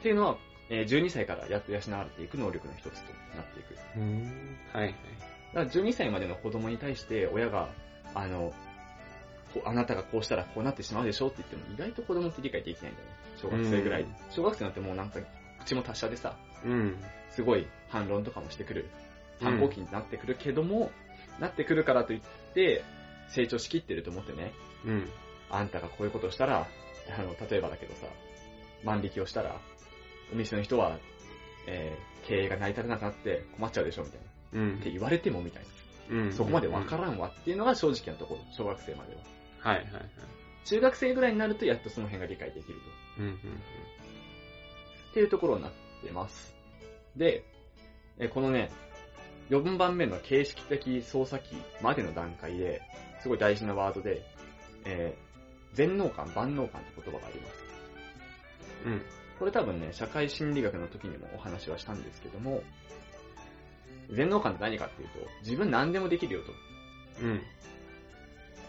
[0.00, 0.36] っていうのは、
[0.70, 2.90] えー12歳からやっと養われていく能力の一つと
[3.36, 3.74] なっていく。
[3.74, 4.58] だかうーん。
[4.72, 4.94] はいはい。
[5.54, 7.68] ら12歳までの子供に対して親が、
[8.14, 8.54] あの、こ
[9.64, 13.12] あなたがこうしたらこうなってしまうでしょって言っても意外と子供って理解できないんだよね。
[13.36, 14.02] 小学生ぐらい。
[14.02, 15.20] うん小学生なんてもうなんか
[15.64, 16.96] 口も達者でさ、うん。
[17.30, 18.88] すごい反論とかもしてくる。
[19.40, 20.90] 反抗期になってくるけども、
[21.40, 22.20] なってくるからといっ
[22.54, 22.84] て、
[23.28, 24.52] 成長しきってると思ってね、
[24.84, 25.10] うん。
[25.50, 26.66] あんたがこういうことをしたら、
[27.18, 28.06] あの、例えばだけどさ、
[28.84, 29.60] 万引きをしたら、
[30.32, 30.98] お店の人は、
[31.66, 34.20] えー経営が成り立たなくなって困っちゃうでしょみたい
[34.54, 34.60] な。
[34.60, 35.62] うんって言われてもみたい
[36.10, 36.16] な。
[36.16, 36.32] うん。
[36.32, 39.20] そこまでわからんわっていうのが正直なところ、小学生までは。
[39.64, 40.04] はいはいはい。
[40.64, 42.78] 中学生ぐらいになるとやっとその辺が理解できる
[43.16, 43.22] と。
[43.22, 43.38] うんうん
[45.10, 45.72] っていうところになっ
[46.04, 46.56] てます。
[47.14, 47.44] で、
[48.18, 48.72] えこのね、
[49.48, 52.82] 4番目の形式的操作機までの段階で、
[53.22, 54.24] すごい大事なワードで、
[54.84, 55.24] えー
[55.74, 57.64] 全能感、万能感って言葉があります。
[58.86, 59.02] うん。
[59.38, 62.62] これ多分ね、社会心理学の時にもお話はしたんですけども、
[64.12, 66.40] 全能感って何かっていうと、自分何でもできるよ
[67.22, 67.42] うん。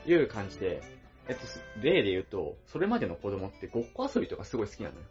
[0.05, 0.81] という感じで、
[1.27, 1.41] えっと、
[1.81, 5.01] 例で言うと、それまでの子供ってごっこ遊びとかすごい好きなのよ。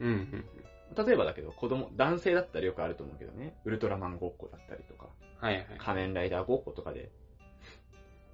[0.00, 0.08] うん。
[0.08, 0.12] う
[1.02, 1.04] ん。
[1.06, 5.66] 例えばだけど、子供、男性だったらよくあると思うけどね、ウルトラマンごっこだったりとか、はいはい。
[5.78, 7.10] 仮面ライダーごっことかで、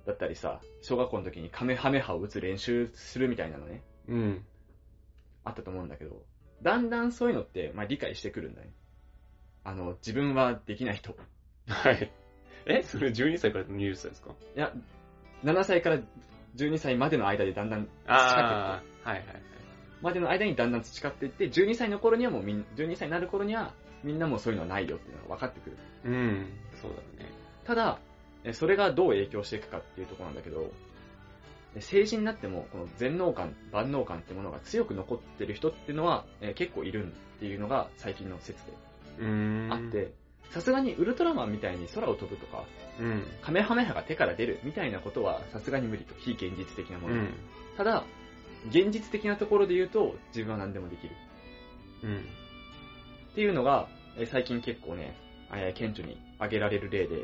[0.07, 4.45] だったりさ、小学校の時にカメハメハを打つ練習するみたいなのね、うん。
[5.45, 6.25] あったと思うんだけど、
[6.63, 8.73] だんだんそういうのって、まあ理解してくるんだね。
[9.65, 11.17] あの、自分はできないと。
[11.69, 12.13] はい。
[12.67, 14.35] えそれ12歳から20歳ですか？
[14.55, 14.73] いや、
[15.45, 15.99] 7歳から
[16.57, 19.43] 12歳までの間でだんだん培っていって、ああ、はいはいはい。
[20.03, 23.73] までの間にだんだん培っていって、12歳の頃にはもうみん、12歳になる頃には、
[24.03, 25.77] みんなもそういうのはないよっていうのが分かってくる。
[26.05, 26.47] うん。
[26.81, 27.27] そうだろうね。
[27.65, 27.99] ただ、
[28.45, 30.71] えそれがどう影響していくかっていうところなんだけど、
[31.77, 38.73] え成人になっても、この全能感、万能感ってものが強く残ってる人っていうのは、え結構いるっていうのが最近の説で。
[39.71, 39.81] あっ。
[39.93, 40.15] て、
[40.51, 42.65] さすがにウルトラマンみたいに空を飛ぶとか、
[42.99, 43.25] うん。
[43.41, 46.15] カメハメハが手から出るみたいなことはさすがに無理と。
[46.19, 47.15] 非現実的なもの。
[47.15, 47.35] うん。
[47.77, 48.05] ただ、
[48.69, 51.15] 現実的なところで言うと、自分は何でもできる。
[52.03, 52.17] うん。
[53.33, 55.17] っていうのが、えー最近結構ね、
[55.53, 57.23] えー顕著に挙げられる例で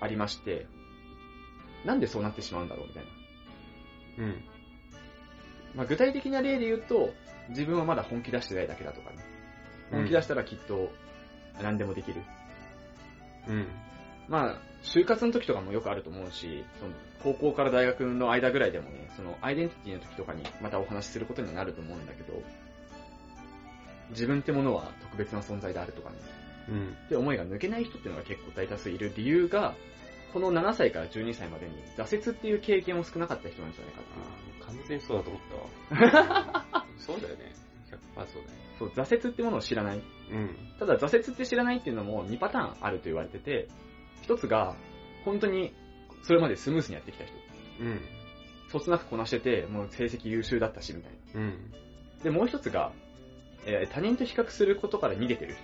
[0.00, 0.66] ありまして、
[1.84, 3.04] なんでそうなってしまうんだろうみたい
[4.18, 4.24] な。
[4.24, 4.44] うん。
[5.74, 7.14] まあ、具体的な例で言うと、
[7.50, 9.16] 自分はまだ本気出してないだけだとかね。
[9.90, 10.90] 本気出したらきっと
[11.62, 12.22] 何でもできる。
[13.48, 13.66] うん。
[14.28, 22.34] まあ、就活の時とかもよくあると思うし、その高校から大学の間ぐらいでもね、そのアイデンティティの時とかにまたお話しすることにはなると思うんだけど、
[24.10, 26.16] 自分ってものは特別な存在であるとかね、
[26.68, 26.96] うん。
[27.06, 29.74] って思いが抜けない人っていうのが結構大多数いる理由が、
[30.32, 34.78] この7歳から12歳までに挫折っていう経験を少なかった人なんじゃないかっていう。
[34.78, 35.42] 完全にそうだと思っ
[35.98, 36.84] たわ。
[36.98, 37.54] そうだよね。
[37.90, 38.68] 100%そうだよね。
[38.78, 39.98] そう、挫折ってものを知らない。
[39.98, 40.00] う
[40.36, 40.56] ん。
[40.78, 43.68] ただ挫折って知らないっていうのも2パターンあると言われてて、
[44.22, 44.76] 一つが、
[45.24, 45.74] 本当に
[46.22, 47.34] それまでスムースにやってきた人。
[47.80, 48.00] うん。
[48.70, 51.40] そつなくこなしてて、もう成績優秀だったし、みたいな。
[51.40, 51.72] うん。
[52.22, 52.92] で、もう一つが、
[53.66, 55.54] えー他人と比較することから逃げてる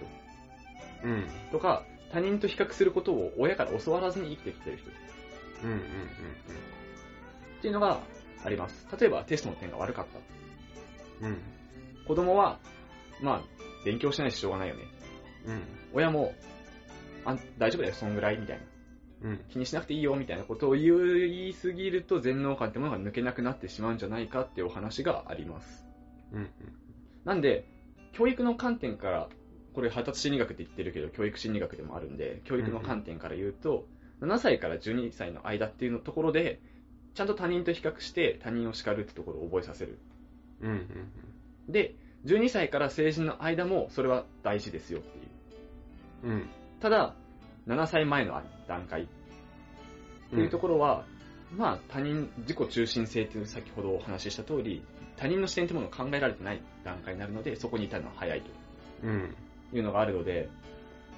[1.03, 1.09] 人。
[1.09, 1.27] うん。
[1.53, 4.91] とか、他人と比較することを親から教わらずに生きてきてる人。
[4.91, 4.93] っ
[5.65, 5.71] うん。
[5.71, 5.79] うん。
[7.61, 8.01] ていうのが
[8.45, 8.87] あります。
[8.99, 10.07] 例えばテストの点が悪かっ
[11.21, 11.27] た。
[11.27, 11.39] うん。
[12.05, 12.09] うん。
[12.09, 12.59] 子供は、
[13.21, 13.43] まあ、
[13.85, 14.83] 勉強しないししょうがないよね。
[15.47, 15.62] うん。
[15.93, 16.35] 親も、
[17.25, 18.62] あ、大丈夫だよ、そんぐらい、みたいな。
[19.31, 19.40] うん。
[19.49, 25.87] 気にしなくていいよ、みたいなことを言いすぎると全能感ってものが抜けなくなってしまうんじゃないかっていうお話があります。
[26.33, 26.51] うん。
[27.25, 27.67] なんで、
[28.12, 29.29] 教育の観点から、
[29.75, 33.88] これ発達心理学って言ってるけど、教育心理学でもあるんで、教育の観点から言うと、
[34.21, 36.61] 7歳から12歳の間っていうのところで、
[37.14, 39.99] ちゃんと他人と比較して他人を叱るってところを覚えさせる。
[40.61, 40.71] うん。
[40.71, 40.88] うん。
[41.68, 46.33] で、12歳から成人の間もそれは大事ですよっていう。
[46.33, 46.48] うん。
[46.81, 47.14] ただ、
[47.66, 49.07] 7歳前の段階っ
[50.31, 51.05] ていうところは、
[51.57, 54.83] まあ他人、自己中心性っていう先ほどお話しした通り、
[55.16, 58.46] 他人の視点ってものを考えられてない段階になるので、そこに至るのは早いと。
[59.05, 59.35] うん。
[59.72, 60.48] いうのがあるので、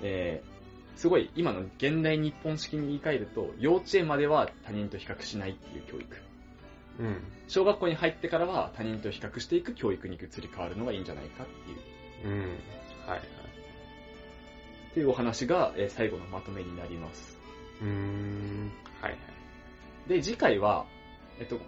[0.02, 6.25] えー、すごい今の現代日本式に言い換えると、幼稚園までは他人と比較しないっていう教育。
[6.98, 7.22] うん。
[7.48, 12.40] 小学校に入ってからは他人と比較していく教育に移り変わるのがいいんじゃないかっていう、うん。
[12.40, 13.18] はいはい。
[13.18, 17.38] っていうお話が、えー最後のまとめになります。
[17.82, 18.72] うーん。
[19.00, 19.18] はいは
[20.06, 20.08] い。
[20.08, 20.86] で、次回は、
[21.38, 21.58] えっと、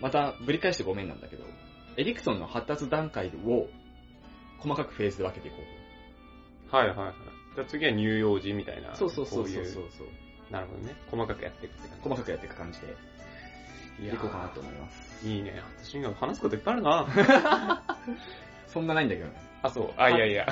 [0.00, 1.44] またぶり返してごめんなんだけど、
[1.96, 3.68] エリクソンの発達段階を
[4.58, 5.58] 細かくフェーズで分けていこ
[6.72, 7.14] うはいはいはい。
[7.54, 8.90] じゃあ次は乳幼児みたいな。
[8.90, 8.96] と。
[8.96, 10.06] そうそうそうそうこそう
[10.50, 10.96] うなるほどね。
[11.10, 12.02] 細かくやっていくって感じ。
[12.02, 12.96] 細かくやっていく感じで、
[14.00, 15.26] いいこうかなと思います。
[15.26, 15.62] いいね。
[15.82, 17.82] 私が話すこといっぱいあるな。
[18.66, 19.34] そんなないんだけどね。
[19.62, 19.92] あ、そう。
[19.96, 20.46] あ、いやいや。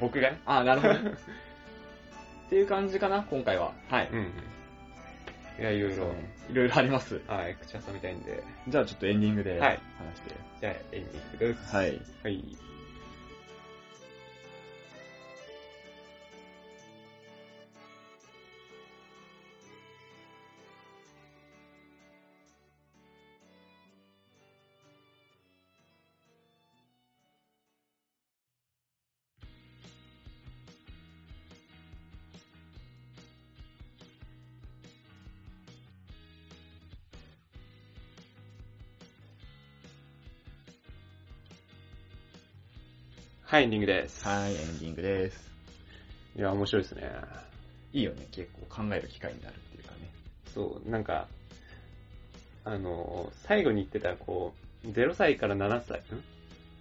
[0.00, 0.40] 僕がね？
[0.46, 1.10] ああ、なるほどね。
[2.46, 3.72] っていう感じかな、今回は。
[3.90, 4.08] はい。
[4.12, 4.32] うん。
[5.58, 6.14] いや、いろいろ。
[6.50, 7.20] いろいろあります。
[7.26, 8.42] はい、口挟みたいんで。
[8.68, 10.34] じゃあちょっとエンディングではい話して。
[10.60, 11.74] じゃあ、エンディングです。
[11.74, 12.00] はい。
[12.22, 12.56] はい。
[43.54, 44.26] はい、エンディングです。
[44.26, 45.48] はい、エンディングです。
[46.36, 47.08] いや、面白いですね。
[47.92, 50.10] いいよね、結構考える機会になるっていうかね。
[50.52, 51.28] そう、なんか、
[52.64, 56.02] あの、最後に言ってた、こう、0歳から7歳、ん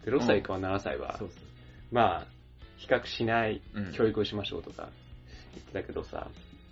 [0.04, 1.46] ？0歳か7歳は、そうそう。
[1.92, 2.28] まあ、
[2.78, 4.90] 比較しないうん教育をしましょうとか
[5.54, 6.32] 言ってたけどさ、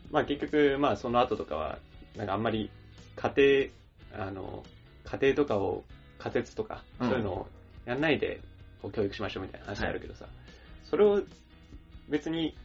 [0.10, 1.78] まあ結局、まあその後とかは、
[2.18, 2.72] なんかあんまり
[3.18, 3.72] 家
[4.16, 4.64] 庭、あの、
[5.04, 5.84] 家庭とかを
[6.18, 7.48] 仮説とか、うんそういうのを
[7.86, 8.42] やんないで
[8.82, 10.26] こう教育しましょうみたいな話あるけどさ、
[10.84, 11.22] それを
[12.10, 12.56] 別に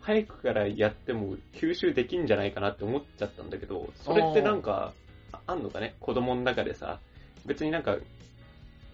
[0.00, 4.92] 早くからやっても吸収できんじゃないかなって思っちゃったんだけど、それってなんか、
[5.32, 5.94] ああんのかね？
[6.00, 7.00] 子供の中でさ、
[7.46, 7.96] 別になんか、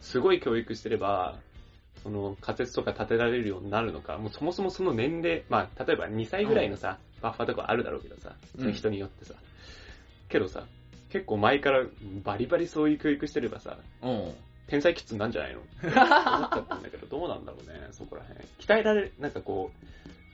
[0.01, 1.39] すごい教育してれば、
[2.03, 9.35] その仮説とか立てられるようになるのか、もうそもそもその年齢、まあ、例えば2歳ぐらいのさ、バッファーとかあるだろうけどさ、その人によってさ。
[10.29, 10.65] けどさ、
[11.11, 11.85] 結構前から
[12.23, 14.35] バリバリそういう教育してればさ、うん。
[14.67, 15.61] 天才キッズなんじゃないの？
[15.61, 18.41] っ て思っちゃったんだけど、どうなんだろうね、そこら辺。
[18.59, 19.71] 鍛えられる、なんかこ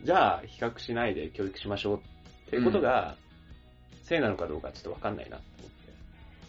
[0.03, 2.01] う、じゃあ比較しないで教育しましょうっ
[2.51, 3.17] ていうことが、
[4.03, 5.93] せいなのかどうかちょっとわかんないなって思って。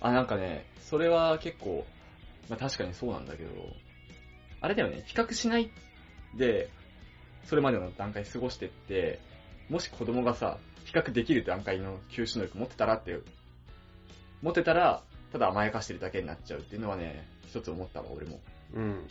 [0.02, 1.86] あ、なんかね、それは結構、
[2.50, 3.50] まあ確かにそうなんだけど、
[4.62, 5.69] あれだよね、比較しない
[6.36, 6.69] で、
[7.46, 9.19] それまでの段階過ごしてって、
[9.69, 13.24] もし子供がさ、比較できる段階の吸収能力持ってたらっていう、
[14.41, 18.39] 持ってたら、ただ甘やかしてるだけになっちゃうっていうのはね、一つ思ったわ、俺も。
[18.74, 19.08] うん。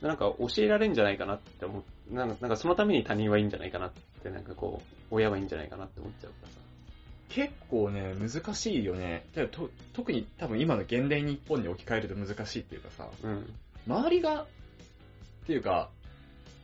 [0.00, 2.14] なんか教えられんじゃないかなって思う。
[2.14, 3.92] なんかなんかそのために他人はいいんじゃないかなっ
[4.22, 6.58] て、なんかこう、親はいいんじゃないかなって思っちゃうからさ。
[7.28, 9.26] 結構ね、難しいよね。
[9.52, 13.52] と特に多分今の現代日本に置き換えると難しいっていうかさ、うん。
[13.86, 14.46] 周りが、っ
[15.46, 15.90] ていうか、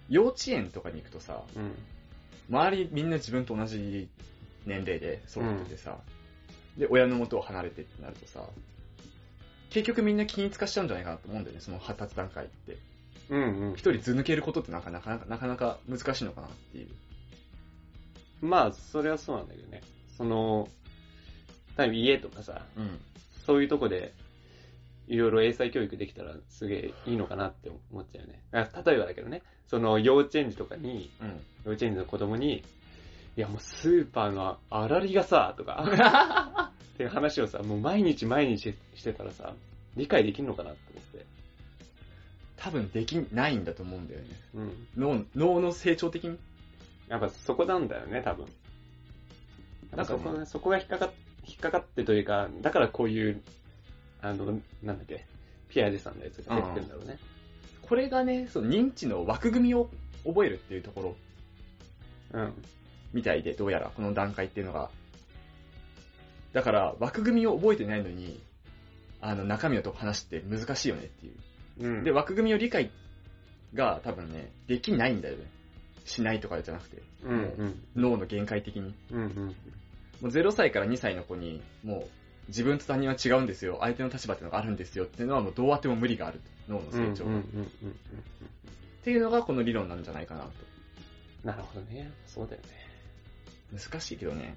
[0.08, 1.74] 幼稚園とかに行くとさ、うん。
[2.48, 4.08] 周りみんな自分と同じ
[4.64, 5.98] 年齢で揃っててさ、
[6.78, 8.48] で、親の元を離れてってなるとさ、
[9.72, 12.76] 結局みんな気につかしちゃうんじゃないかなと思うんだよね、その発達段階って。
[13.30, 13.72] うんうん。
[13.72, 16.88] 一人図抜けることってなんかなかなかなか難しいのかなっていう。
[18.44, 19.82] まあ、それはそうなんだけどね。
[20.16, 20.68] その、
[21.76, 23.00] 多分家とかさ、うん。
[23.46, 24.12] そういうとこで、
[25.08, 28.42] いろいろ英才教育できたらすげえいいのかなって思っちゃうよね。
[28.52, 31.28] あ例えばだけどね、その幼稚園児とかに、うん。
[31.64, 32.62] 幼稚園児の子供に、
[33.36, 35.82] いやもうスーパーのあらりがさ、とか、
[36.94, 39.54] っていう話をさ、もう毎日毎日してたらさ、
[39.96, 41.26] 理解できるのかなって思って。
[42.56, 44.26] 多分できないんだと思うんだよね。
[44.54, 44.86] うん。
[44.96, 46.38] 脳、脳の成長的に？
[47.08, 48.46] やっぱそこなんだよね、多分。
[49.96, 51.12] なんかねそこね、そこが引っかか
[51.44, 53.42] 引っかかってというか、だからこういう、
[54.20, 55.26] あの、なんだっけ、
[55.68, 57.18] ピアジェさんのやつが出てくるんだろうね。
[57.82, 59.90] これがね、そう認知の枠組みを
[60.24, 61.16] 覚えるっていうとこ
[62.32, 62.52] ろうん。
[63.12, 64.88] みたいで、どうやらこの段階っていうのが。
[66.52, 68.42] だから、枠組みを覚えてないのに、
[69.20, 71.34] あの、中身のとこ話して難しいよねっていう。
[71.80, 72.04] うん。
[72.04, 72.90] で、枠組みを理解
[73.74, 75.44] が多分ね、できないんだよね。
[76.04, 77.84] しないとかじゃなくて、うんうん。
[77.96, 78.94] 脳の限界的に。
[79.10, 79.46] うんうん。
[79.46, 79.52] も
[80.22, 82.10] う0歳から2歳の子に、もう
[82.48, 86.72] 自分と他人は違うんですよ、相手の立場っていうのがあるんですよっていうのはもうどうあっても無理があると。
[86.72, 87.30] 脳の成長が。
[87.30, 87.96] っうんうんうんうん
[89.02, 90.50] ていうのがこの理論なんじゃないかなと。
[91.44, 92.10] なるほどね。
[92.26, 92.68] そうだよね。
[93.76, 94.54] 難しいけどね。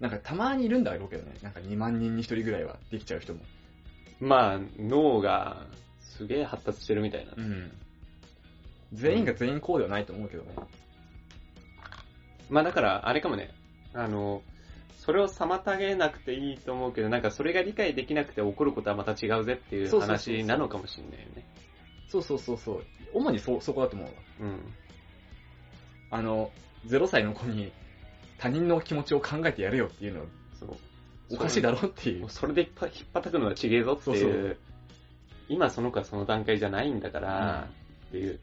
[0.00, 1.36] なんかたまにいるんだろうけどね。
[1.42, 3.40] なんか2万人に1人ぐらいはできちゃう人も。
[4.20, 5.66] まあ、脳が
[6.00, 7.32] すげえ発達してるみたいな。
[7.36, 7.72] うん。
[8.92, 10.50] 全員が全員こうではないと思うけどね。
[12.48, 13.50] まあだから、あれかもね。
[13.92, 14.42] あの、
[14.96, 21.46] それを妨げなくていいと思うけど、なんかそれが理解できなくて起こることはまた違うぜっていう話なのかもしれないよね。
[22.08, 22.84] そうそうそうそう。
[23.12, 24.12] 主にそ、そこだと思うわ。
[24.40, 24.74] うん。
[26.10, 26.50] あの、
[26.86, 27.72] 0歳の子に
[28.38, 30.26] 他人の気持ちを考えてやるよっていうのは
[30.58, 30.76] そう。
[31.30, 32.28] おかしいだろっていう。
[32.28, 34.18] それで引っ張引っ叩くのはちげえぞっていう。
[34.18, 34.56] そうそう
[35.48, 37.68] 今その子はその段階じゃないんだから、
[38.08, 38.38] っていう。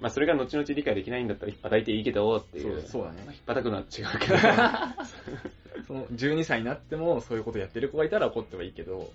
[0.00, 2.82] まあそれが後々理解できないんだったら引っ叩いていいけどっていう。
[2.82, 4.36] そうだねまあ引っ叩くのは違うけど。
[5.86, 9.12] その12歳になってもそういうことやってる子がいたら怒ってはいいけど、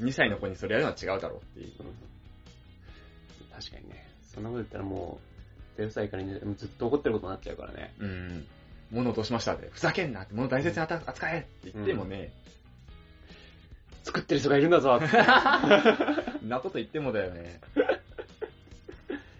[0.00, 1.66] 2歳の子にそれやるのは違うだろうっていう。
[1.80, 2.08] うん
[3.58, 4.08] 確かにね。
[4.22, 5.18] そんなこと言ったらも
[5.76, 7.92] う、0歳から2歳ずっと怒ってることになっちゃうからね。
[7.98, 8.46] うん。
[8.90, 12.32] 物落としましたって、ふざけんなって、物大切に扱扱えって言ってもね、
[14.04, 15.16] 作ってる人がいるんだぞって
[16.46, 17.60] なこと言ってもだよね。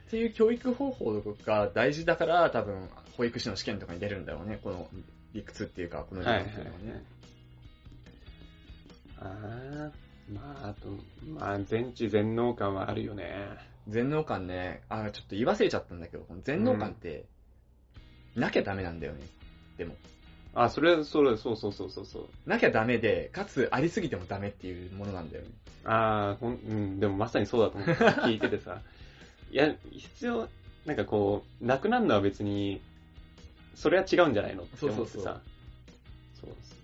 [0.08, 4.88] っていう教育方法が大事だから、多分、保育士の試験とかに出るんだろうね、この
[5.34, 7.04] 理屈っていうか、この理はいはいはい論っていうのはね。。
[9.20, 10.88] ああ、まあ、あと、
[11.26, 13.48] まあ、全知全能感はあるよね。
[13.88, 17.24] 全能感ね、あ、ちょっと言い忘れちゃったんだけど、この全能感って、
[18.38, 19.20] なきゃダメなんだよね。
[19.77, 19.94] でも。
[20.55, 22.29] あ、それ、それ、そうそうそうそうそう。
[22.46, 25.51] なきゃダメで、かつありすぎてもダメっていうものなんだよね。
[25.85, 28.81] ああ、ほん、うん、でもまさにそうだと思って聞いててさ。
[29.51, 30.48] いや、必要、
[30.85, 32.81] なんかこう、なくなるのは別に、
[33.74, 35.40] それは違うんじゃないのって思ってさ。
[36.40, 36.74] そうそ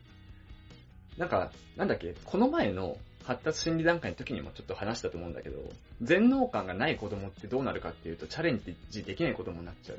[1.17, 1.21] う。
[1.21, 5.59] なんか、なんだっけ、この前の発達心理段階の時にもちょっと話したと思うんだけど、
[6.03, 9.99] 全能感がない子供ってどうなるかっていうと、チャレンジできない子供になっちゃう。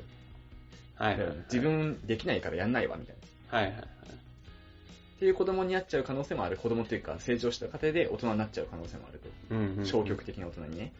[0.98, 1.36] はいはいはい。
[1.52, 3.16] 自分できないからやんないわ、みたい
[3.52, 3.58] な。
[3.58, 3.82] はいはいはい。
[3.82, 6.56] っていう子供になっちゃう可能性もある。
[6.56, 9.28] 子供っていうか、成長した過程で大人になっちゃう可能性もあると。
[9.50, 10.92] うんうんうん消極的な大人にね。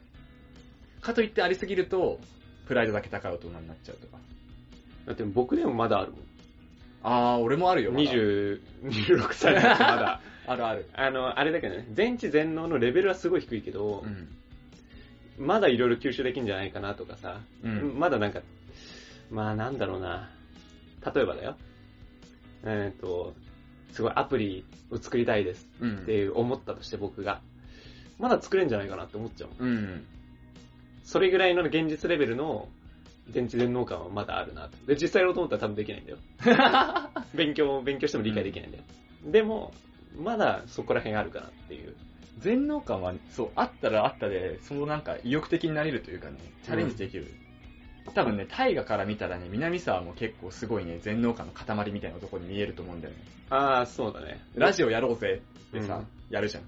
[1.00, 2.18] かといってありすぎると、
[2.66, 4.18] プライドだけ高い大人になっちゃうとか。
[5.06, 6.20] だって僕でもまだあるもん。
[7.02, 7.92] あー、俺もあるよ。
[7.92, 10.20] まだ20 26歳だってまだ。
[10.48, 10.88] あるある。
[10.94, 14.04] あの、あれだけどね、全知全能のレベルはすごい低いけど
[15.38, 15.46] う、ん。
[15.46, 17.98] まだいろいろ吸収できるんじゃないかなとかさ、うん。
[17.98, 18.40] まだなんか、
[19.30, 20.30] まあなんだろうな。
[21.14, 21.56] 例えばだよ。
[22.64, 23.34] えっ、と、
[23.92, 25.96] すごいアプリを作りたいですうん。
[25.98, 27.40] って思ったとして僕が、
[28.18, 29.72] まだ作れんじゃないかなって思っちゃうもん。
[29.72, 30.06] うん。
[31.04, 32.68] それぐらいの現実レベルの
[33.30, 34.76] 全知全能感はまだあるなと。
[34.86, 36.18] で、実際やろうと思ったら多分できないんだよ。
[37.34, 38.84] 勉強、勉強しても理解できないんだよ。
[39.24, 39.72] でも、
[40.16, 41.94] まだそこら辺あるかなっていう。
[42.38, 47.26] 全能感は、そう、あったらあったで、そのなんか意欲的になれるというかね、チャレンジできる。
[48.14, 53.20] 多分ね、大河から見たらね、南沢も結構すごいね、全能感の塊みたいなところに見えると思うんだよね。
[53.50, 54.40] ああ、そうだね。
[54.54, 56.64] ラジオやろうぜってさ、うんやるじゃん。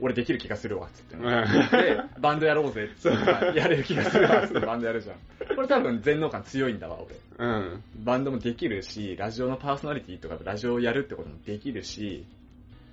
[0.00, 1.16] 俺できる気がするわ、つって。
[1.16, 5.16] で、バンドやろうぜってやれる気がするわ、つって バンドやるじゃん。
[5.56, 7.14] これ多分全能感強いんだわ、俺。
[7.38, 7.82] うん。
[8.04, 12.26] バンドもできるし、ラジオのパーソナリティとかラジオをやるってこともできるし、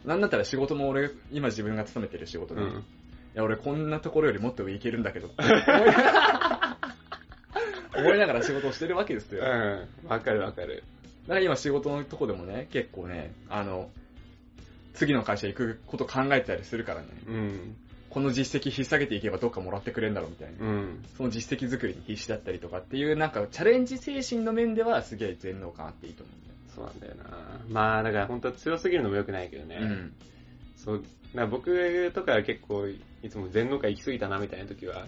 [0.05, 2.83] なんだったら仕事も俺、今自分が勤めてる仕事で、いうん。
[3.33, 5.29] や俺こんなところよりもっと上行けるんだけど
[8.01, 9.41] 思いながら仕事をしてるわけですよ。
[9.41, 10.09] だかうん。
[10.09, 10.83] わかるわかる。
[11.27, 13.89] ら今仕事のとこでもね、結構ね、あの、
[14.93, 17.75] 次の会社行くこと考えてたりするからね、うん。
[18.09, 20.65] この実績引っ提げていけばどっかもらってくれるんだろうみたいな。
[20.65, 21.05] うん。
[21.15, 26.55] その実績作りに必死だったりとかっていう、なんかチャレンジ精神の面ではすげえ全能感あっていいと思うんだよ。
[26.75, 27.37] そうなんだよな。
[27.69, 29.77] まあ、だから本当は強すぎるのも良くないけどね。
[29.79, 30.13] うん。
[30.75, 35.05] そう、な僕とかは結構、いつも全能感行き過ぎたなみたいな時は、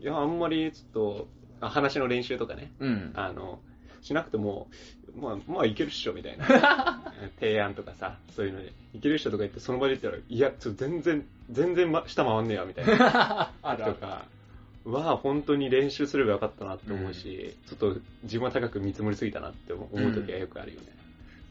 [0.00, 3.12] いや、あんまりちょっと、あ話の練習とかね、うん。
[3.14, 3.60] あの、
[4.02, 4.68] しなくても、
[5.16, 7.12] まあ、まあいけるっしょ、みたいな。
[7.40, 13.52] 提案とかさ、そういうので、いけるっしょとか言って、その場で言ったら、いや、ちょっと全然、全然、ま、下回んねえわ、みたいな。
[13.62, 13.84] ある。
[13.84, 14.26] とか、
[14.84, 20.88] は、本当に練習すればよかったなって思うし、ちょっと自分は高く見積もりすぎたなって思う時はよくあるよね。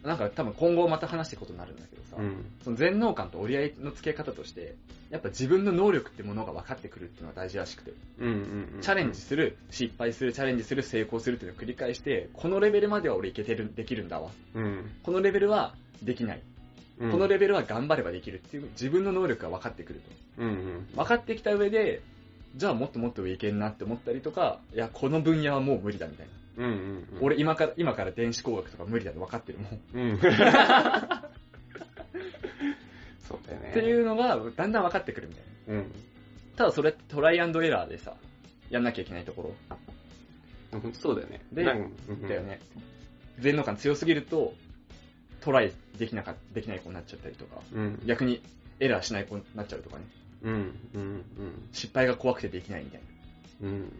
[0.03, 2.45] なんか多分今後また話していくことになるんだけどさ、うん。
[2.63, 4.75] その全能感と折り合いの付け方として、
[5.09, 8.33] やっぱ自分の能力ってものが分かってくるっていうのが大事らしくて、うんうん
[8.75, 8.81] うん。
[8.81, 14.29] チャレンジする、失敗する、チャレンジする、成功するっていうのを繰り返して、このレベルまでは俺いけてる、できるんだわ。
[14.55, 14.91] うん。
[15.03, 16.41] このレベルはできない。
[16.99, 17.11] うん。
[17.11, 20.01] このレベルは頑張ればできるっていう自分の能力が分かってくる
[20.37, 20.43] と。
[20.43, 20.87] うんうん。
[20.95, 22.01] 分かってきた上で、
[22.55, 26.33] じゃあもっともっと上いけんなって思ったりとか、いや、この分野はもう無理だみたいな。
[26.57, 27.07] うんうんうん。
[27.21, 29.79] 俺今から、今から電子工学とか無理だって分かってるもん。
[29.93, 30.17] うん。
[33.27, 33.69] そうだよね。
[33.71, 35.73] っていうのがだんだん分かってくるみたいな。
[35.75, 35.91] うん。
[36.55, 38.15] ただそれってトライアンドエラーでさ、
[38.69, 39.53] やんなきゃいけないところ
[40.93, 41.41] そうだよね。
[41.51, 42.59] でうんだよね。
[43.39, 44.53] 全能感強すぎると、
[45.41, 48.01] トライできなかできない子になっちゃったりとか、うん。
[48.05, 48.41] 逆に
[48.79, 50.03] エラーしない子になっちゃうとかね。
[50.43, 50.53] うん。
[50.93, 51.23] うん。
[51.71, 53.01] 失敗が怖くてできないみたい
[53.61, 53.67] な。
[53.67, 53.75] うん。
[53.75, 53.93] うん。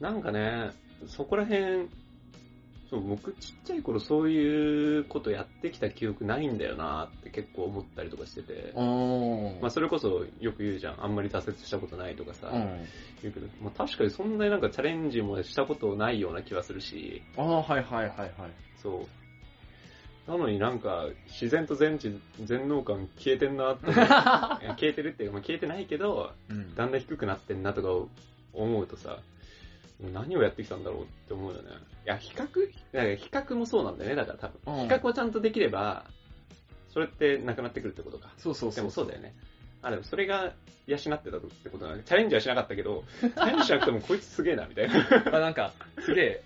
[0.00, 0.70] なんかね、
[1.06, 1.88] そこら辺、
[2.88, 8.72] そう、僕ちっちゃい頃そういうことやってきた記憶ないんだよなって結構思ったりとかしてて。
[8.74, 11.04] おまあそれこそよく言うじゃん。
[11.04, 12.48] あんまり挫折したことないとかさ。
[12.52, 12.86] うん。
[13.22, 17.22] 言うけど、まあ確かにそんなになんかチャレンジもしたことないような気はするし。
[17.36, 18.32] ああ、はいはいはいはい。
[18.80, 20.30] そう。
[20.30, 22.12] なのになんか、自然と全知、
[22.44, 26.74] 全能感消えてんなって 消えてるっていうか、まあ、消えてないけど、うん。
[26.74, 28.10] だんだん低くなってんなとか
[28.52, 29.20] 思うとさ、
[30.00, 31.70] 何をやってきたんだろうって思うよね。
[32.04, 32.44] いや、比較？
[32.92, 34.82] なんか比較もそうなんだよね、だから多分。
[34.82, 36.04] うん比較をちゃんとできれば、
[36.92, 38.28] それってなくなってくるってことか。
[38.36, 38.84] でそうそうそう。
[38.84, 39.34] もそうだよね。
[39.82, 40.52] あ、でもそれが
[40.86, 42.02] 養ってたってことなんだ。
[42.04, 45.36] チャレンジはしなかったけど、 チャレンジしなくてもこいつすげえな、みたいな。
[45.36, 46.42] あなんか、すげえ、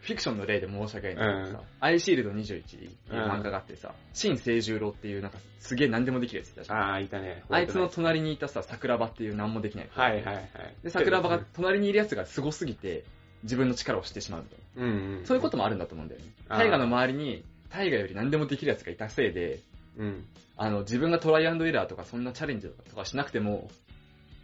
[0.00, 6.78] フィクションの例で申し訳ないんだけどさ、アイシールド21っていう漫画があってさ、新清十郎っていうなんかすげえ何でもできるやついたじゃん。
[6.78, 7.42] ああ、いたね。
[7.50, 9.88] あいつの隣にいたさ、桜庭っていう何もできない。
[9.90, 10.46] はいはいはい。
[10.82, 13.04] で、桜庭が隣にいるやつが凄すぎて、
[13.42, 14.82] 自分の力を知ってしまうみたいな。
[14.82, 15.26] うんうん。
[15.26, 16.26] そういうこともあるんだと思うんだよね。
[16.48, 19.60] 大河の周りに、大河より何でもできるやつがいたせいで、
[19.96, 20.24] うん。
[20.56, 23.70] あの、自分がトライアンドエラーとかそんなチャレンジとかしなくても、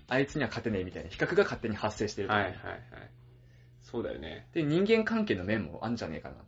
[0.08, 2.28] あいつには勝てねえみたいな比較が勝手に発生してる。
[2.28, 2.54] はいはいはい。
[3.94, 4.48] そうだよね。
[4.52, 6.34] で、人間関係の面もあんじゃねえかな。
[6.34, 6.40] そ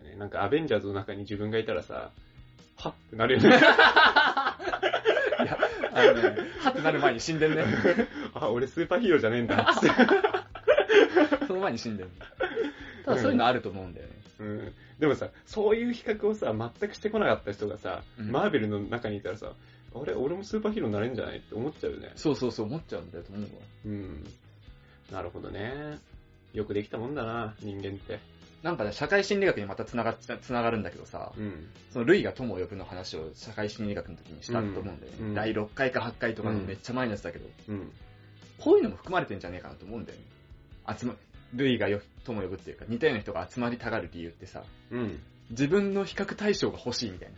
[0.00, 2.10] うだよねなんかアベンジャーズの中に自分がいたらさ、
[2.76, 3.60] はっってなるよね。
[3.62, 4.56] あ
[5.92, 6.22] のね、
[6.58, 7.66] はってなる前に死んでんね。
[8.32, 9.90] あ、俺スーパーヒーローじゃねえんだっつって。
[11.46, 12.10] その前に死んでる。
[13.04, 14.12] ただそういうのあると思うんだよね。
[14.40, 14.72] うん。
[14.98, 19.52] でもさ、そういう比較をさ、全くしてこなかった人がさ、うんマーベルの中にいたらさ、
[19.94, 22.12] あれ、俺もスーパーヒーローになれるんじゃないって思っちゃうよね。
[22.16, 23.48] そうそうそう、思っちゃうんだよと思うわ。
[23.84, 24.24] うん。
[25.12, 25.98] なるほどね。
[26.56, 28.18] よくできたもんだな、人間って。
[28.62, 31.68] なんかね、社会心理学にまた繋がっつながるんだけどさ、うん。
[31.92, 35.18] そのルイが友を呼ぶの話を社会心理学の時にしたと思うんだよね。
[35.20, 37.92] うんうん第6回か8回とかのめっちゃ前のやつだけど、うん。
[38.58, 40.24] こういうのも含まれてんじゃねえかなと思うんだよね。
[40.98, 41.14] 集ま、
[41.54, 45.20] ルイがよ友を呼ぶっていうか、似たような人が集まりたがる理由ってさ、うん。
[45.50, 47.28] 自分の比較対象が欲しいみたい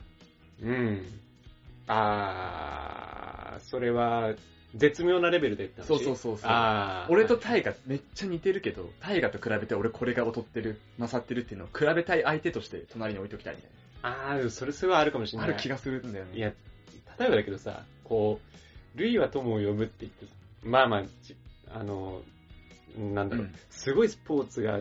[0.63, 0.69] な。
[0.69, 1.07] うん。
[1.89, 4.35] あー、それは、
[4.75, 6.51] 絶妙なレベルでって話そうそうそうそう。
[7.09, 13.71] 俺とタイガめっちゃ似てるけど、タイガと比べて俺これが劣ってる、勝ってるっていうのを比べたい相手として隣に置いときたいみたい
[14.03, 15.45] あー、それすごいあるかもしれな。
[15.47, 15.55] ない。
[15.55, 16.37] ある気がするんだよね。
[16.37, 16.53] いや、
[17.19, 18.41] 例えばだけどさ、こ
[18.95, 20.27] う、ルイは友を呼ぶって言って、
[20.63, 21.35] まあまあ、ち
[21.73, 22.23] あの、
[22.97, 24.81] なんだろう、うんすごいスポーツが、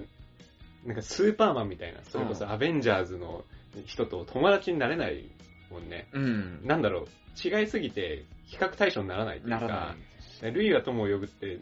[0.86, 3.44] なんかスーパーマンみたいな、それこうんそアベンジャーズの
[3.86, 5.26] 人と友達になれない
[5.72, 6.08] もんね。
[6.14, 6.62] うん。
[6.64, 7.08] なんだろう、
[7.48, 9.95] 違いすぎて比較対象にならないっていうか、なら
[10.41, 10.52] ない。
[10.52, 11.60] ルイは友を呼ぶって、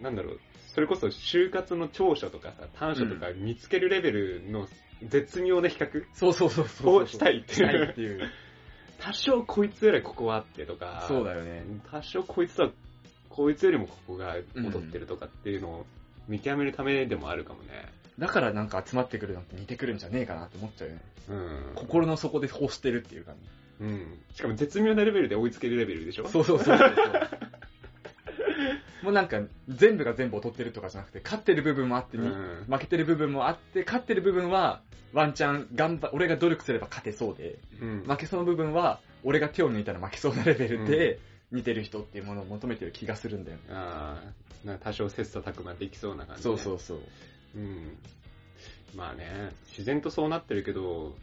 [0.00, 4.68] なんだろう、それこそ就活の長所とかさ、短所とか見つけるレベルの
[5.02, 7.02] 絶妙な比較そうそうそうそう。
[7.02, 8.30] をしたいっていいうっていう。
[8.98, 11.64] 多少こいつよりここはあってとか、そうだよね。
[11.90, 12.70] 多少こいつは、
[13.28, 15.86] こいつよりもここが劣ってるとかっていうのを
[16.28, 17.88] 見極めるためでもあるかもね。
[18.18, 21.02] だからなんか集まってくるのって似てくるんじゃねえかなって思っちゃうよね。
[21.30, 21.72] うん。
[21.74, 23.38] 心の底で欲してるっていうか、ね、
[23.82, 24.18] うん。
[24.34, 26.28] しかも絶妙なレベルで追いつけるレベルでしょ？
[26.28, 26.86] そうそうそうそう。
[29.02, 32.64] もうなんか、全部が全部劣ってるとかじゃなくて、勝ってる部分もあってに、うん。
[32.70, 34.80] 負けてる部分もあって、勝ってる部分は、
[35.12, 38.04] ワンチャン、頑張、俺が努力すれば勝てそうで、うん。
[38.06, 41.18] 負けそうな部分は、俺が手を抜いたら負けそうなレベルで、
[41.50, 43.62] 似てる人っていうものを求めてる気がするんだよね。
[43.70, 44.22] あ
[44.64, 46.42] あ、な多少切磋琢磨できそうな感じ、。
[46.44, 46.98] そうそううそう。
[47.56, 47.98] うん。
[48.94, 51.16] まあね、自然とそうなってるけど、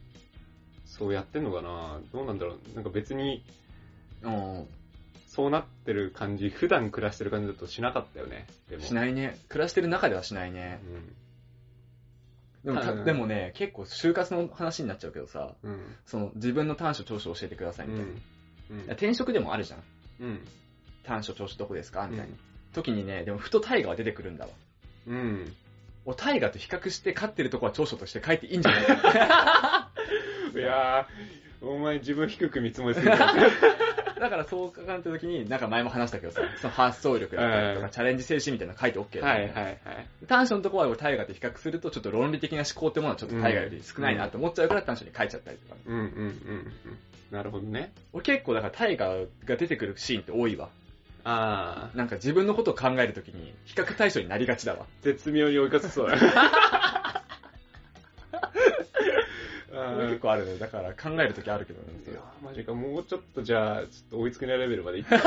[0.99, 1.99] そうやってんのかな？
[2.13, 2.75] どうなんだろう？
[2.75, 3.43] なんか別に、
[4.21, 4.67] うん。
[5.27, 8.45] そうなってる感じ、普段暮らしてる感じだとしなかったよね。
[8.69, 8.83] でも。
[8.83, 9.37] しないね。
[9.47, 10.79] 暮らしてる中ではしないね。
[12.65, 15.71] でもた、うんでもね、結構就活の話になっちゃうけどさ、うん。
[15.71, 15.95] うん。
[16.05, 18.11] その自分の短所長所教えてくださいみたいな。
[18.11, 18.15] い
[18.71, 19.83] うんや転職でもあるじゃん。
[20.19, 20.47] うん。
[21.03, 22.07] 短所長所どこですか？
[22.07, 22.33] みたいな。
[22.33, 22.39] うん
[22.71, 24.51] 時にね、でもふと大河は出てくるんだわ。
[25.07, 25.51] うん。
[26.05, 29.91] お大河と比較して勝ってるとこは長所として書いていいんじゃないか。
[30.57, 33.17] いやー、お前自分低く見積もりすぎた。
[34.19, 39.77] だからそう考えた時に、なんか前も話したけどさ、その発想力だったりとか、うんチャレンジ精神みたいなの書いて OK だはいはいはい。
[40.27, 45.75] 短所のとこは俺大河と比較すると、ちょっと論理的な思考ってものはちょっと大河より少ないなって思っちゃうから短所に書いちゃったりとか。
[45.85, 46.97] うんうんうんうん。
[47.31, 47.93] なるほどね。
[48.11, 50.69] 俺結構だから大河が出てくるシーンって多いわ。
[51.23, 54.85] あー、なんか自分のことを考えるときに比較対象になりがちだわ。
[55.01, 56.17] 絶妙に追いかせそうだ。
[59.81, 60.57] あ結ー構あるね。
[60.57, 61.87] だから考えるときあるけどね。
[62.09, 65.17] いやマジか、もうちょっとじゃあ、ちょっと追いつけないレベルまでいって。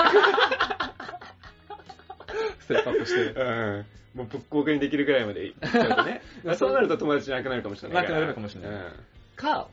[2.61, 3.35] ステップアップしてる。
[4.15, 4.19] うん。
[4.19, 6.23] もうぶっ公開にできるぐらいまでいっちゃうとね。
[6.45, 8.03] まあそうなると友達じゃなくなるかもしれない。
[8.03, 8.81] なくなるかもしれない
[9.37, 9.69] か、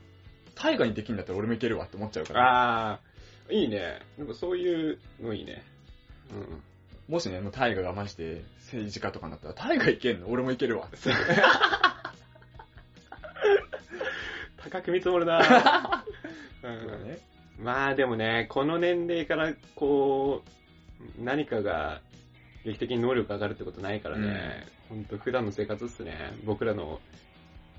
[0.56, 2.28] 大河にできるんだったら俺もいけるわって思っちゃううん。
[2.28, 2.92] から。
[2.92, 4.00] あー、いいね。
[4.18, 5.64] なんかそういうのいいね。
[6.32, 6.64] うん。
[7.14, 10.28] もしね、もう大河がマジで政治家とかになったら、大河いけんの？
[10.30, 10.88] 俺もいけるわ。
[14.62, 15.43] 高く見積もるな
[16.62, 17.20] そううんだね。
[17.60, 20.43] まあでもね、この年齢からこ
[21.20, 22.01] う、何かが
[22.66, 26.34] 劇的に能力上がるってことないからね、ほんと普段の生活っすね。
[26.45, 26.99] 僕らの、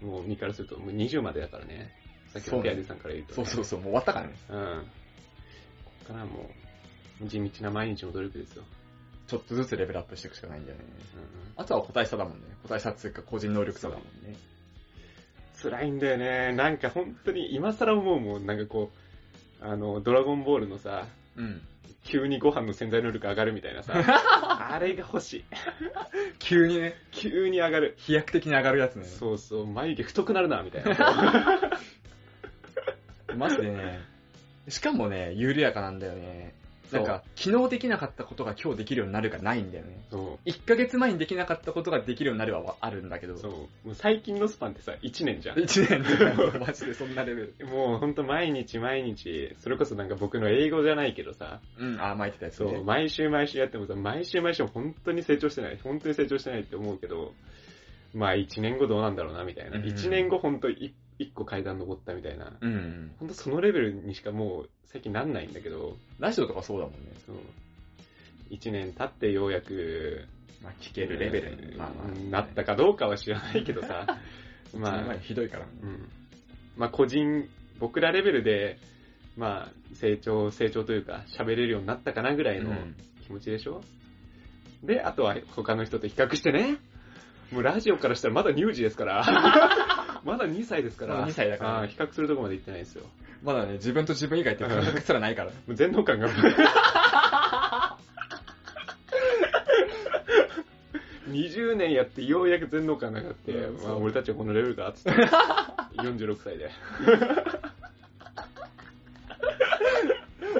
[0.02, 1.94] もう身からすると、もう20までだからね。
[2.28, 4.34] さっきのペアディさんから言うと、そうそうそう、もう終わったからね。
[4.48, 4.82] うん。
[5.84, 6.50] こっからも
[7.20, 8.64] う、地道な毎日の努力ですよ。
[9.26, 10.84] ちょっとずつレベルアップしていくしかないんだよね。
[11.14, 12.46] うんあとは個体差だもんね。
[12.62, 14.36] 個体差っていうか個人能力差だもんね。
[15.62, 16.52] 辛いんだよね。
[16.52, 18.90] なんか本当に今更思うもん、なんかこ
[19.62, 21.06] う、あの、ドラゴンボールのさ、
[21.36, 21.62] うん。
[22.02, 23.92] 急にご飯の潜在能力上がるみたいなさ、
[24.72, 25.44] あれが欲しい。
[26.38, 27.94] 急にね、急に上がる。
[27.98, 29.04] 飛躍的に上がるやつね。
[29.04, 31.70] そうそう、眉毛太くなるな、みたいな。
[33.36, 34.00] マジでね。
[34.68, 36.54] しかもね、緩やかなんだよね。
[36.92, 40.04] なんか、昨日できなかったことが今日できるようになるがないんだよね。
[40.10, 43.34] そ1ヶ月前にできなかったことができるようになるはあるんだけど。
[43.34, 43.52] う、そう。
[43.52, 43.58] も
[43.92, 45.58] う最近のスパンってさ、1年じゃん。
[45.58, 47.66] 1年で マジでそんなレベル。
[47.66, 52.84] もうほんと毎日毎日、それこそなんか僕の英語じゃないけどさ、うん、あ、巻いてたやつねそう、。
[52.84, 57.34] 毎週毎週やってもさ、毎週毎週本当に成長してない、本当に成長してないって思うけど、
[58.14, 59.78] まあ1年後どうなんだろうな、みたいな。
[59.78, 60.68] うん1年後本当
[61.20, 62.52] 1個階段登ったみたいな。
[62.60, 63.12] うん。
[63.18, 67.12] 本当そのレベルにしかもう最近なんないんだけど、ラジオとかそうだもんね。
[67.26, 67.36] そう。
[68.50, 70.26] 1年経ってようやく、
[70.62, 74.18] まあ、聞けるレベルに、うんまあまあ、なったかどうかは知らないけどさ、
[74.74, 75.66] ままあ、あ、ひどいから。
[75.66, 76.08] うん。
[76.76, 77.48] まあ個人、
[77.78, 78.78] 僕らレベルで、
[79.36, 83.82] まあ、成長、成長というか、喋れるようになったかなぐらいのうん気持ちでしょ、
[84.82, 86.78] で、あとは他の人と比較してね、
[87.52, 89.24] もうラジオからしたらまだ乳児ですから、
[90.24, 91.86] まだ2歳ですから、まだ2歳だから。
[91.86, 93.04] 比較するとこまで行ってないですよ。
[93.42, 95.50] まだね、自分と自分以外って感覚すらないから。
[95.50, 96.28] もう全能感が。
[101.28, 104.02] 20年やってようやく全能感が上がって、まあ、うんそう。
[104.04, 105.10] 俺たちはこのレベルかっつって。
[106.02, 106.70] 46歳で。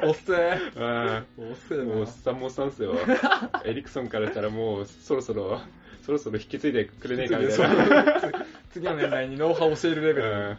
[0.03, 1.19] おっせー。
[1.19, 2.95] あおっせーもうおっさんもおっさんっすよ。
[3.65, 5.61] エリクソンからしたらもうそろそろ
[6.03, 10.29] そろそろ引き継いでくれねえかみたいな次の年代にノウハウを教えるレベル。
[10.29, 10.59] うん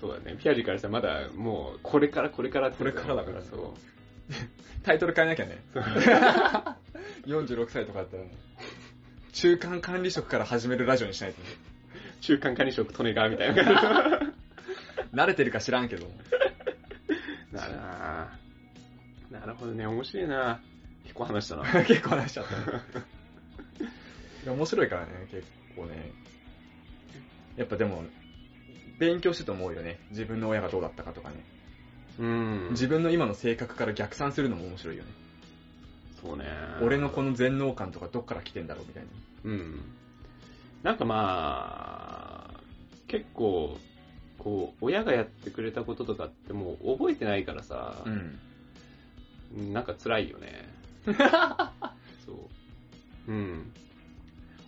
[0.00, 3.74] そうだねピアジからしたらまだもうこれからこれからこれからだからそう
[4.82, 5.62] タイトル変えなきゃね。
[7.26, 8.30] 46 歳とかだったらね。
[9.32, 11.48] 中間管理職から始めるラジオにしないとね。
[12.22, 14.20] 中間管理職利根川みたいな
[15.12, 16.06] 慣れてるか知らんけど。
[17.52, 18.38] なるな
[19.30, 20.60] なるほどね、面白いな
[21.02, 21.64] 結構話したな。
[21.84, 22.80] 結構話しちゃったね。
[24.46, 26.12] 面白いからね、結構ね。
[27.56, 28.04] やっぱでも、
[28.98, 29.98] 勉強してと思うよね。
[30.10, 31.36] 自分の親がどうだったかとかね。
[32.18, 32.68] うん。
[32.72, 35.10] 自分の今の性格から逆算するのも面白いよね。
[36.20, 36.44] そうね。
[36.82, 39.08] 俺のこの全能感とかどっから来てんだろうみたいな。
[39.44, 39.80] うん。
[40.82, 42.60] なんかまあ、
[43.08, 43.78] 結構、
[44.38, 49.72] こう、親がやってくれたこととかってもう覚えてないからさ、ん。
[49.72, 50.68] なんか辛いよね。
[52.26, 52.32] そ
[53.28, 53.32] う。
[53.32, 53.72] うん。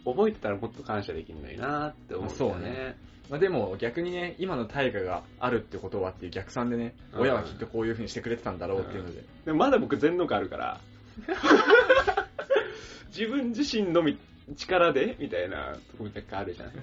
[0.04, 2.96] 覚えてたらもっと感謝できるのになって思うんだうねね。
[3.30, 9.22] まあでも逆にね、今の大河があるってことはっていう逆算でね、うん親はきっとこういう風にしてくれてたんだろうっていうので。
[9.44, 10.80] でもまだ僕全能感あるから、
[13.08, 14.18] 自分自身のみ
[14.56, 16.74] 力でみたいなところ若干あるじゃない。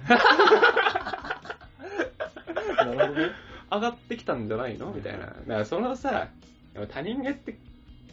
[2.76, 3.30] なるほどね。
[3.70, 4.92] 上がってきたんじゃないの？
[4.92, 5.26] みたいな。
[5.26, 6.28] だからそのさ、
[6.72, 7.56] でも他人がやって、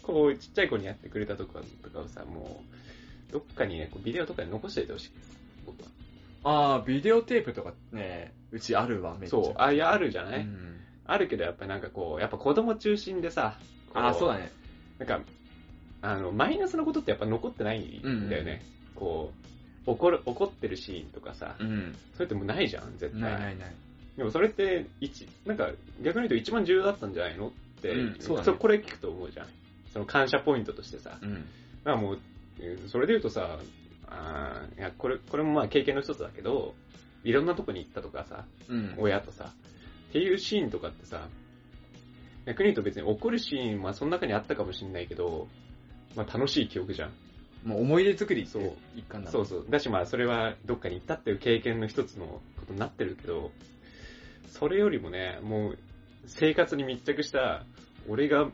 [0.03, 2.86] こう、ちっちゃい子にやってくれたとかとかをさ、もう、
[3.31, 5.39] どっかにね、ビデオとかに残しておいてほしいです。
[5.65, 5.89] 僕は。
[6.43, 9.41] ああ、ビデオテープとかね、うちあるわ、めっちゃ。
[9.41, 10.73] そう、あ、いや、あるじゃない、うん
[11.09, 13.57] あるけど、やっぱなんかこう、やっぱ子供中心でさ、
[13.93, 14.51] こああ、そうだね。
[14.99, 15.21] なんか、
[16.01, 18.61] あの、マイナスのことってやっぱ残ってないんだよね。
[18.93, 19.31] こ
[19.87, 21.95] う、怒る、怒ってるシーンとかさ、うん。
[22.15, 23.21] それってもうないじゃん、絶対。
[23.21, 23.73] ないないない。
[24.17, 25.69] でもそれって、一、なんか、
[26.01, 27.47] 逆に言うと一番重要だったんじゃないの？
[27.47, 27.51] っ
[27.81, 29.47] て、うんそうだねこれ聞くと思うじゃん。
[29.93, 31.17] その感謝ポイントとしてさ。
[31.21, 31.33] うん。
[31.35, 32.19] だからもう、
[32.59, 33.59] えーそれで言うとさ、
[34.07, 36.75] あーいや、これ、これもまあ経験の一つだけど、
[37.23, 38.95] いろんなとこに行ったとかさ、うん。
[38.97, 39.53] 親とさ、
[40.09, 41.27] っていうシーンとかってさ、
[42.45, 45.47] 逆に言うと別に怒るシーン、まあその中にあったかもしれないけど、
[46.15, 47.11] まあ楽しい記憶じゃん。
[47.65, 49.65] もう思い出作りってそう一環だそうそう。
[49.69, 52.25] だしまあそれはどっかに行ったっていう経験の一つの
[52.59, 53.51] ことになってるけど、
[54.47, 55.77] それよりもね、もう
[56.25, 57.65] 生活に密着した、
[58.07, 58.49] 俺が、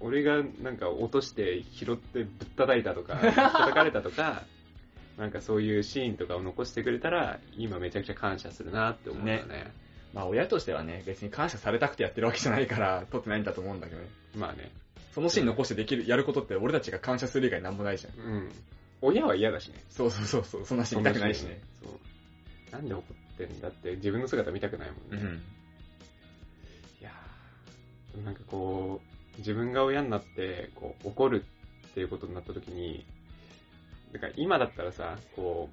[0.00, 4.44] 俺がなんか落として拾ってぶったたいたとか、 叩かれたとか、
[5.18, 9.72] なんかそういうシーンとかを残してくれたら、今めちゃくちゃ感謝するなって思うよね。
[10.14, 14.08] まあ親としてはね、別に感謝されたくてやってるわけじゃないから、撮ってないんだと思うんだけどね。
[14.34, 14.72] まあね。
[15.12, 18.14] そのシーン残してできる、やることって俺たちが感謝する以外なんもないじゃん。
[18.14, 18.52] うん。
[19.02, 19.84] 親は嫌だしね。
[19.88, 21.60] そうそうそうそう、そんなシーン見たくないしね。
[21.82, 22.72] そう。
[22.72, 25.22] なんで怒ってんだって自分の姿見たくないもんね。
[25.22, 25.42] うん。
[27.00, 31.44] いやーなんかこう、自分が親になって、こう、怒る
[31.88, 33.04] っていうことになった時に、
[34.12, 35.70] だから今だったらさ、こ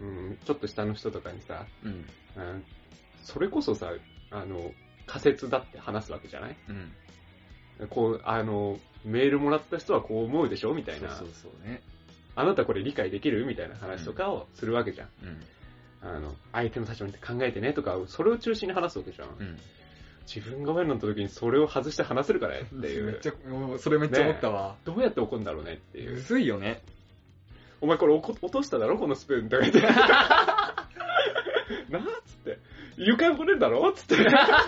[0.00, 1.90] う、うん、ちょっと下の人とかにさ、うん。
[1.90, 2.64] うん、
[3.24, 3.92] それこそさ、
[4.30, 4.72] あの、
[5.06, 6.56] 仮説だって話すわけじゃない？
[7.80, 7.88] うん。
[7.88, 10.74] こう、あの、メールもらった人はこう思うでしょ？
[10.74, 11.10] みたいな。
[11.10, 11.80] そうそうそうね。
[12.34, 13.46] あなたこれ理解できる？
[13.46, 15.08] みたいな話とかをするわけじゃん。
[15.22, 15.40] うん。
[16.00, 17.72] あの、相手の立場に考えてね？
[17.72, 19.28] とか、それを中心に話すわけじゃん。
[19.28, 19.58] うん。
[20.32, 23.06] 自分が親になった時にそれを外して話せるからねっていう。
[23.06, 24.76] めっちゃ、もうそれめっちゃ思ったわ。
[24.84, 26.16] どうやって怒るんだろうねっていう。
[26.16, 26.82] むずいよね。
[27.80, 29.80] お前これ落としただろこのスプーンとか言って。
[31.90, 32.58] なあっつって。
[32.98, 34.16] 床汚れるだろつって。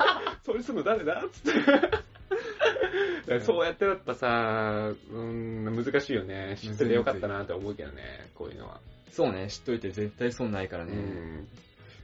[0.45, 3.41] それするの誰だつって。
[3.41, 6.57] そうやってやっぱさ、うん、難しいよね。
[6.59, 8.81] 知っててよかったなって思うけどね、こういうのは。
[9.13, 10.95] そうね、知っといて絶対損ないからうね。
[10.95, 11.49] ん。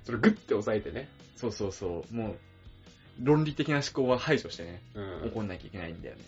[0.05, 1.09] それグッて押さえてね。
[1.37, 2.15] そうそうそう。
[2.15, 2.37] もう、
[3.21, 5.29] 論理的な思考は排除してね、うん。
[5.29, 6.23] 怒んなきゃいけないんだよね。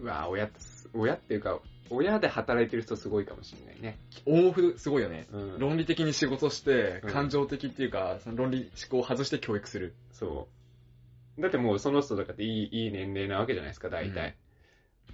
[0.00, 0.50] うわ親
[0.94, 1.60] 親っていうか、
[1.90, 3.98] 親で働いてる人すごいかもしれないね。
[4.26, 5.26] オンオフすごいよね。
[5.32, 5.58] うん。
[5.58, 9.94] 論理的に仕事してうん、感情的っていうか、その論理思考を外して教育する。
[10.12, 10.48] そ
[11.38, 11.40] う。
[11.40, 14.36] だってもうその人とかっていい、いい年齢なわけじゃないですか、大体。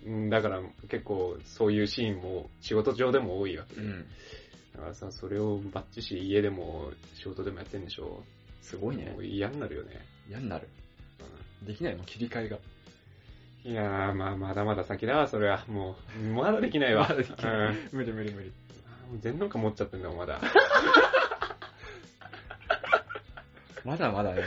[0.04, 3.82] うん、だから結構そういうシーンも仕事上でも多いわけで。
[3.82, 4.06] うん。
[4.74, 8.22] だからさ、それをバッチし家でも仕事でもやってんでしょ
[8.62, 9.24] すごいねもう。
[9.24, 10.06] 嫌になるよね。
[10.28, 10.68] 嫌になる。
[11.62, 12.58] うんできないもん、切り替えが。
[13.64, 15.64] いやー、まあ、まだまだ先だわ、それは。
[15.68, 17.02] もう、まだできないわ。
[17.02, 18.48] まだできないうん無理無理無理。
[18.48, 18.52] も
[19.16, 20.40] う全能感持っちゃってんだもん、まだ。
[23.84, 24.42] まだまだね。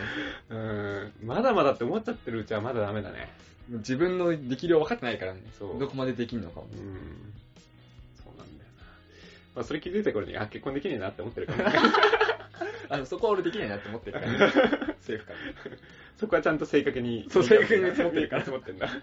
[0.49, 1.13] うん。
[1.23, 3.31] まだまだって思っちゃってるうちはまだダメだね。
[3.69, 5.41] 自分のできる分かってないからね。
[5.57, 6.67] そうどこまでできんのかも。
[6.71, 7.33] うん。
[8.23, 8.83] そうなんだよな。
[9.55, 11.79] まあ、それ気づいた頃に、あ、結婚できねえなって思ってるから、ね、
[12.91, 14.37] あの、そこは俺できないなって思ってるから、 ね。
[14.99, 15.33] セーフか
[16.17, 17.25] そこはちゃんと正確に。
[17.29, 18.87] そう正確に見積もってるから見積もってんだ。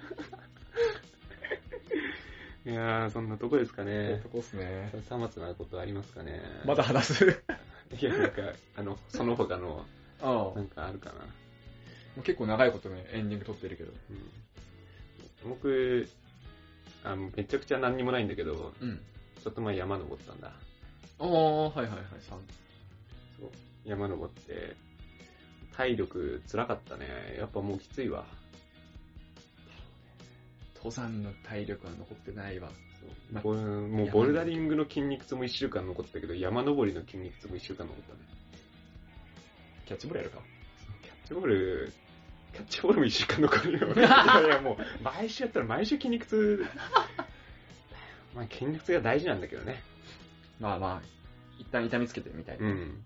[2.66, 3.89] いやー、そんなとこですから。
[3.89, 4.28] ねそ。
[4.28, 4.93] こっすね。
[5.09, 6.43] さまつなことありますかね。
[6.66, 7.24] まだ話す？
[7.99, 8.43] いや、なんか、
[8.76, 9.86] あの、その他の、
[10.20, 11.24] あなんかあるかな。
[12.18, 13.93] う結構長いことね、エンディング撮ってるけど。
[14.11, 16.07] うん、僕、
[17.05, 19.01] あの、めちゃくちゃ何にもないんだけど、うん。
[19.43, 20.53] ちょっと前山登ったんだ。
[21.20, 22.28] ああ、はいはいはい、3。
[22.28, 22.36] そ
[23.47, 23.51] う。
[23.85, 24.76] 山登って、
[25.72, 27.07] 体力辛かったね。
[27.39, 28.26] やっぱもうきついわ。
[30.76, 32.70] 登山の体力は残ってないわ。
[33.31, 38.20] まボもうボルダリングの筋肉痛も1週間残ったけど、山登りの筋肉痛も1週間残ったね。
[39.87, 40.41] キャッチボールやるか？
[41.03, 41.93] キャッチボール、
[42.53, 43.93] キャッチボールも1週間残るよ。
[43.95, 46.66] いやいやもう、毎週やったら毎週筋肉痛。
[48.35, 49.83] まあ筋肉痛が大事なんだけどね。
[50.61, 51.09] まあまあ、
[51.59, 52.66] 一旦痛みつけてみたいな。
[52.66, 53.05] うん。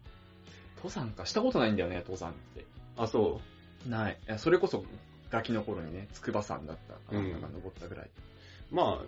[0.82, 2.64] 登山か、したことないんだよね、登山って。
[2.96, 3.40] あ、そ
[3.88, 4.18] ない。
[4.26, 4.84] いや、それこそ、
[5.30, 6.76] ガキの頃にね、筑波山だっ
[7.06, 8.10] たなんか登ったぐらい。
[8.72, 8.74] う。
[8.74, 9.04] まあ、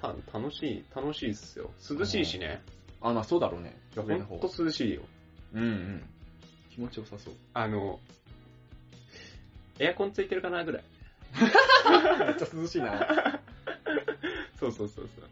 [0.00, 1.70] た、楽しい、楽しいっすよ。
[1.90, 2.62] 涼しいしね。
[3.00, 3.76] あ、まあそうだろうね。
[3.96, 5.02] ほんと涼しいよ。
[5.52, 6.02] うんうん。
[6.70, 7.34] 気持ちよさそう。
[7.54, 7.98] あの、
[9.80, 10.84] エアコンついてるかなぐらい。
[11.34, 13.40] めっちゃ涼しいな。
[14.60, 15.24] そうそうそうそう。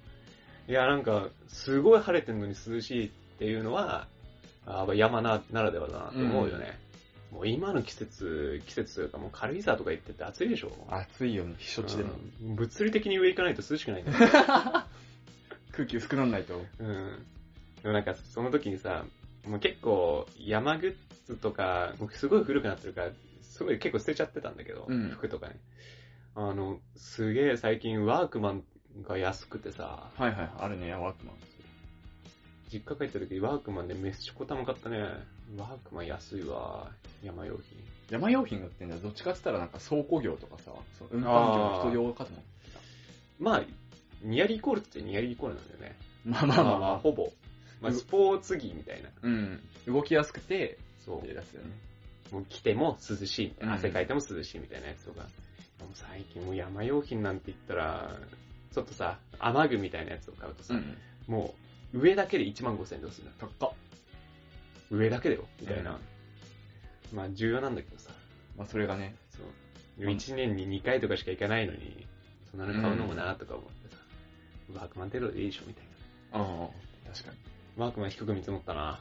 [0.68, 4.08] いや、なんか、すごい晴れてんのに涼しいっていうのは、
[4.66, 6.78] あ山なならではだなって思うよね。
[7.32, 12.10] もう今の季節、季節というかもう軽井沢とか行ってて暑いでしょ暑いよね、避暑地でも。
[12.42, 14.18] うん物理的に上行かないと涼しくないんだよ。
[15.72, 16.62] 空気薄くなんないと。
[16.78, 17.26] うん。
[17.82, 19.06] でもなんか、その時にさ、
[19.46, 20.96] もう結構山グッ
[21.26, 23.10] ズとか、僕すごい古くなってるから、
[23.40, 25.56] すごい結構捨てちゃってたんだけど、うん服とかね。
[26.34, 28.64] あの、すげえ最近ワークマン
[29.02, 31.36] が安くてさ、はいはい、あるね、ワークマン。
[32.72, 34.98] 実家帰った時ワークマンでメッシュコタも買ったね。
[35.58, 36.90] ワークマン安いわ、
[37.22, 37.62] 山用品。
[38.10, 42.52] 山用品が売ってんだどっちかって言ったらなんか倉庫業とかさ、そう運搬業の人用かと思って
[43.38, 43.62] まあ、
[44.22, 45.96] ニアリーイコールってニアリーイコールなんだよね。
[46.24, 46.30] た。
[46.30, 46.98] まあまあまあまあ。
[46.98, 47.32] ほぼ。
[47.80, 49.10] まあ、スポーツ着みたいな。
[49.22, 49.60] うん。
[49.86, 51.72] 動きやすくて、そっていうやつだよね。
[52.30, 52.34] う。
[52.36, 53.72] もう着ても涼しいみたいな。
[53.72, 55.26] うん汗かいても涼しいみたいなやつとか。
[55.78, 58.16] でも最近もう山用品なんて言ったら、
[58.72, 60.96] ちょっとさ、雨具みたいなやつを買うとさ、ん。
[61.26, 63.70] もう上だけで1万5千円どうするんだ高っ。
[64.90, 65.93] 上だけだよみたいな。
[65.93, 65.97] うん
[67.12, 68.11] まあ重要なんだけどさ。
[68.57, 70.01] まあそれがね、そう。
[70.01, 72.07] でも1年に2回とかしか行かないのに、
[72.51, 73.97] そんなの買うのもなとか思ってさ、
[74.74, 75.84] ワークマン程度でいいでしょみたい
[76.32, 76.40] な。
[76.40, 76.68] ああ、
[77.12, 77.32] 確か
[77.76, 79.01] ワークマン低く見積もったな。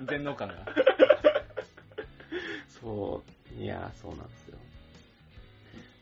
[0.00, 0.06] に。
[0.08, 0.54] 全能感が。
[2.68, 3.22] そ
[3.58, 3.62] う。
[3.62, 4.58] いやー、そうなんですよ。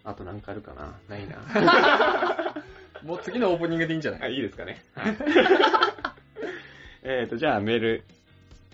[0.04, 1.36] あとなんかあるかなないな。
[3.06, 4.82] もう次のオープニングでいいんじゃなあ、いいいですかね。
[4.94, 5.16] はい
[7.08, 8.04] えっと、じゃあメール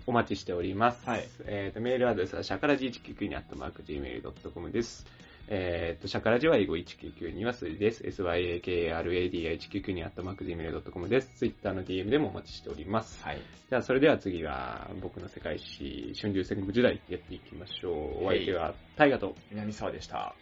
[0.07, 1.07] お待ちしております。
[1.07, 5.05] はいえっと、メールアドレスは、シャカラジ199にあったマーク Gmail.com です。
[5.49, 8.03] えっと、シャカラジは英語199には数字です。
[8.03, 11.29] syakaradi199 にあったマーク Gmail.com です。
[11.37, 13.23] ツイッターの DM でもお待ちしております。
[13.23, 13.41] はい。
[13.69, 18.25] じゃあ、それでは次は、僕の世界史、春秋戦国時代やっていきましょう。
[18.25, 20.33] お相手は、大河と、南沢でした。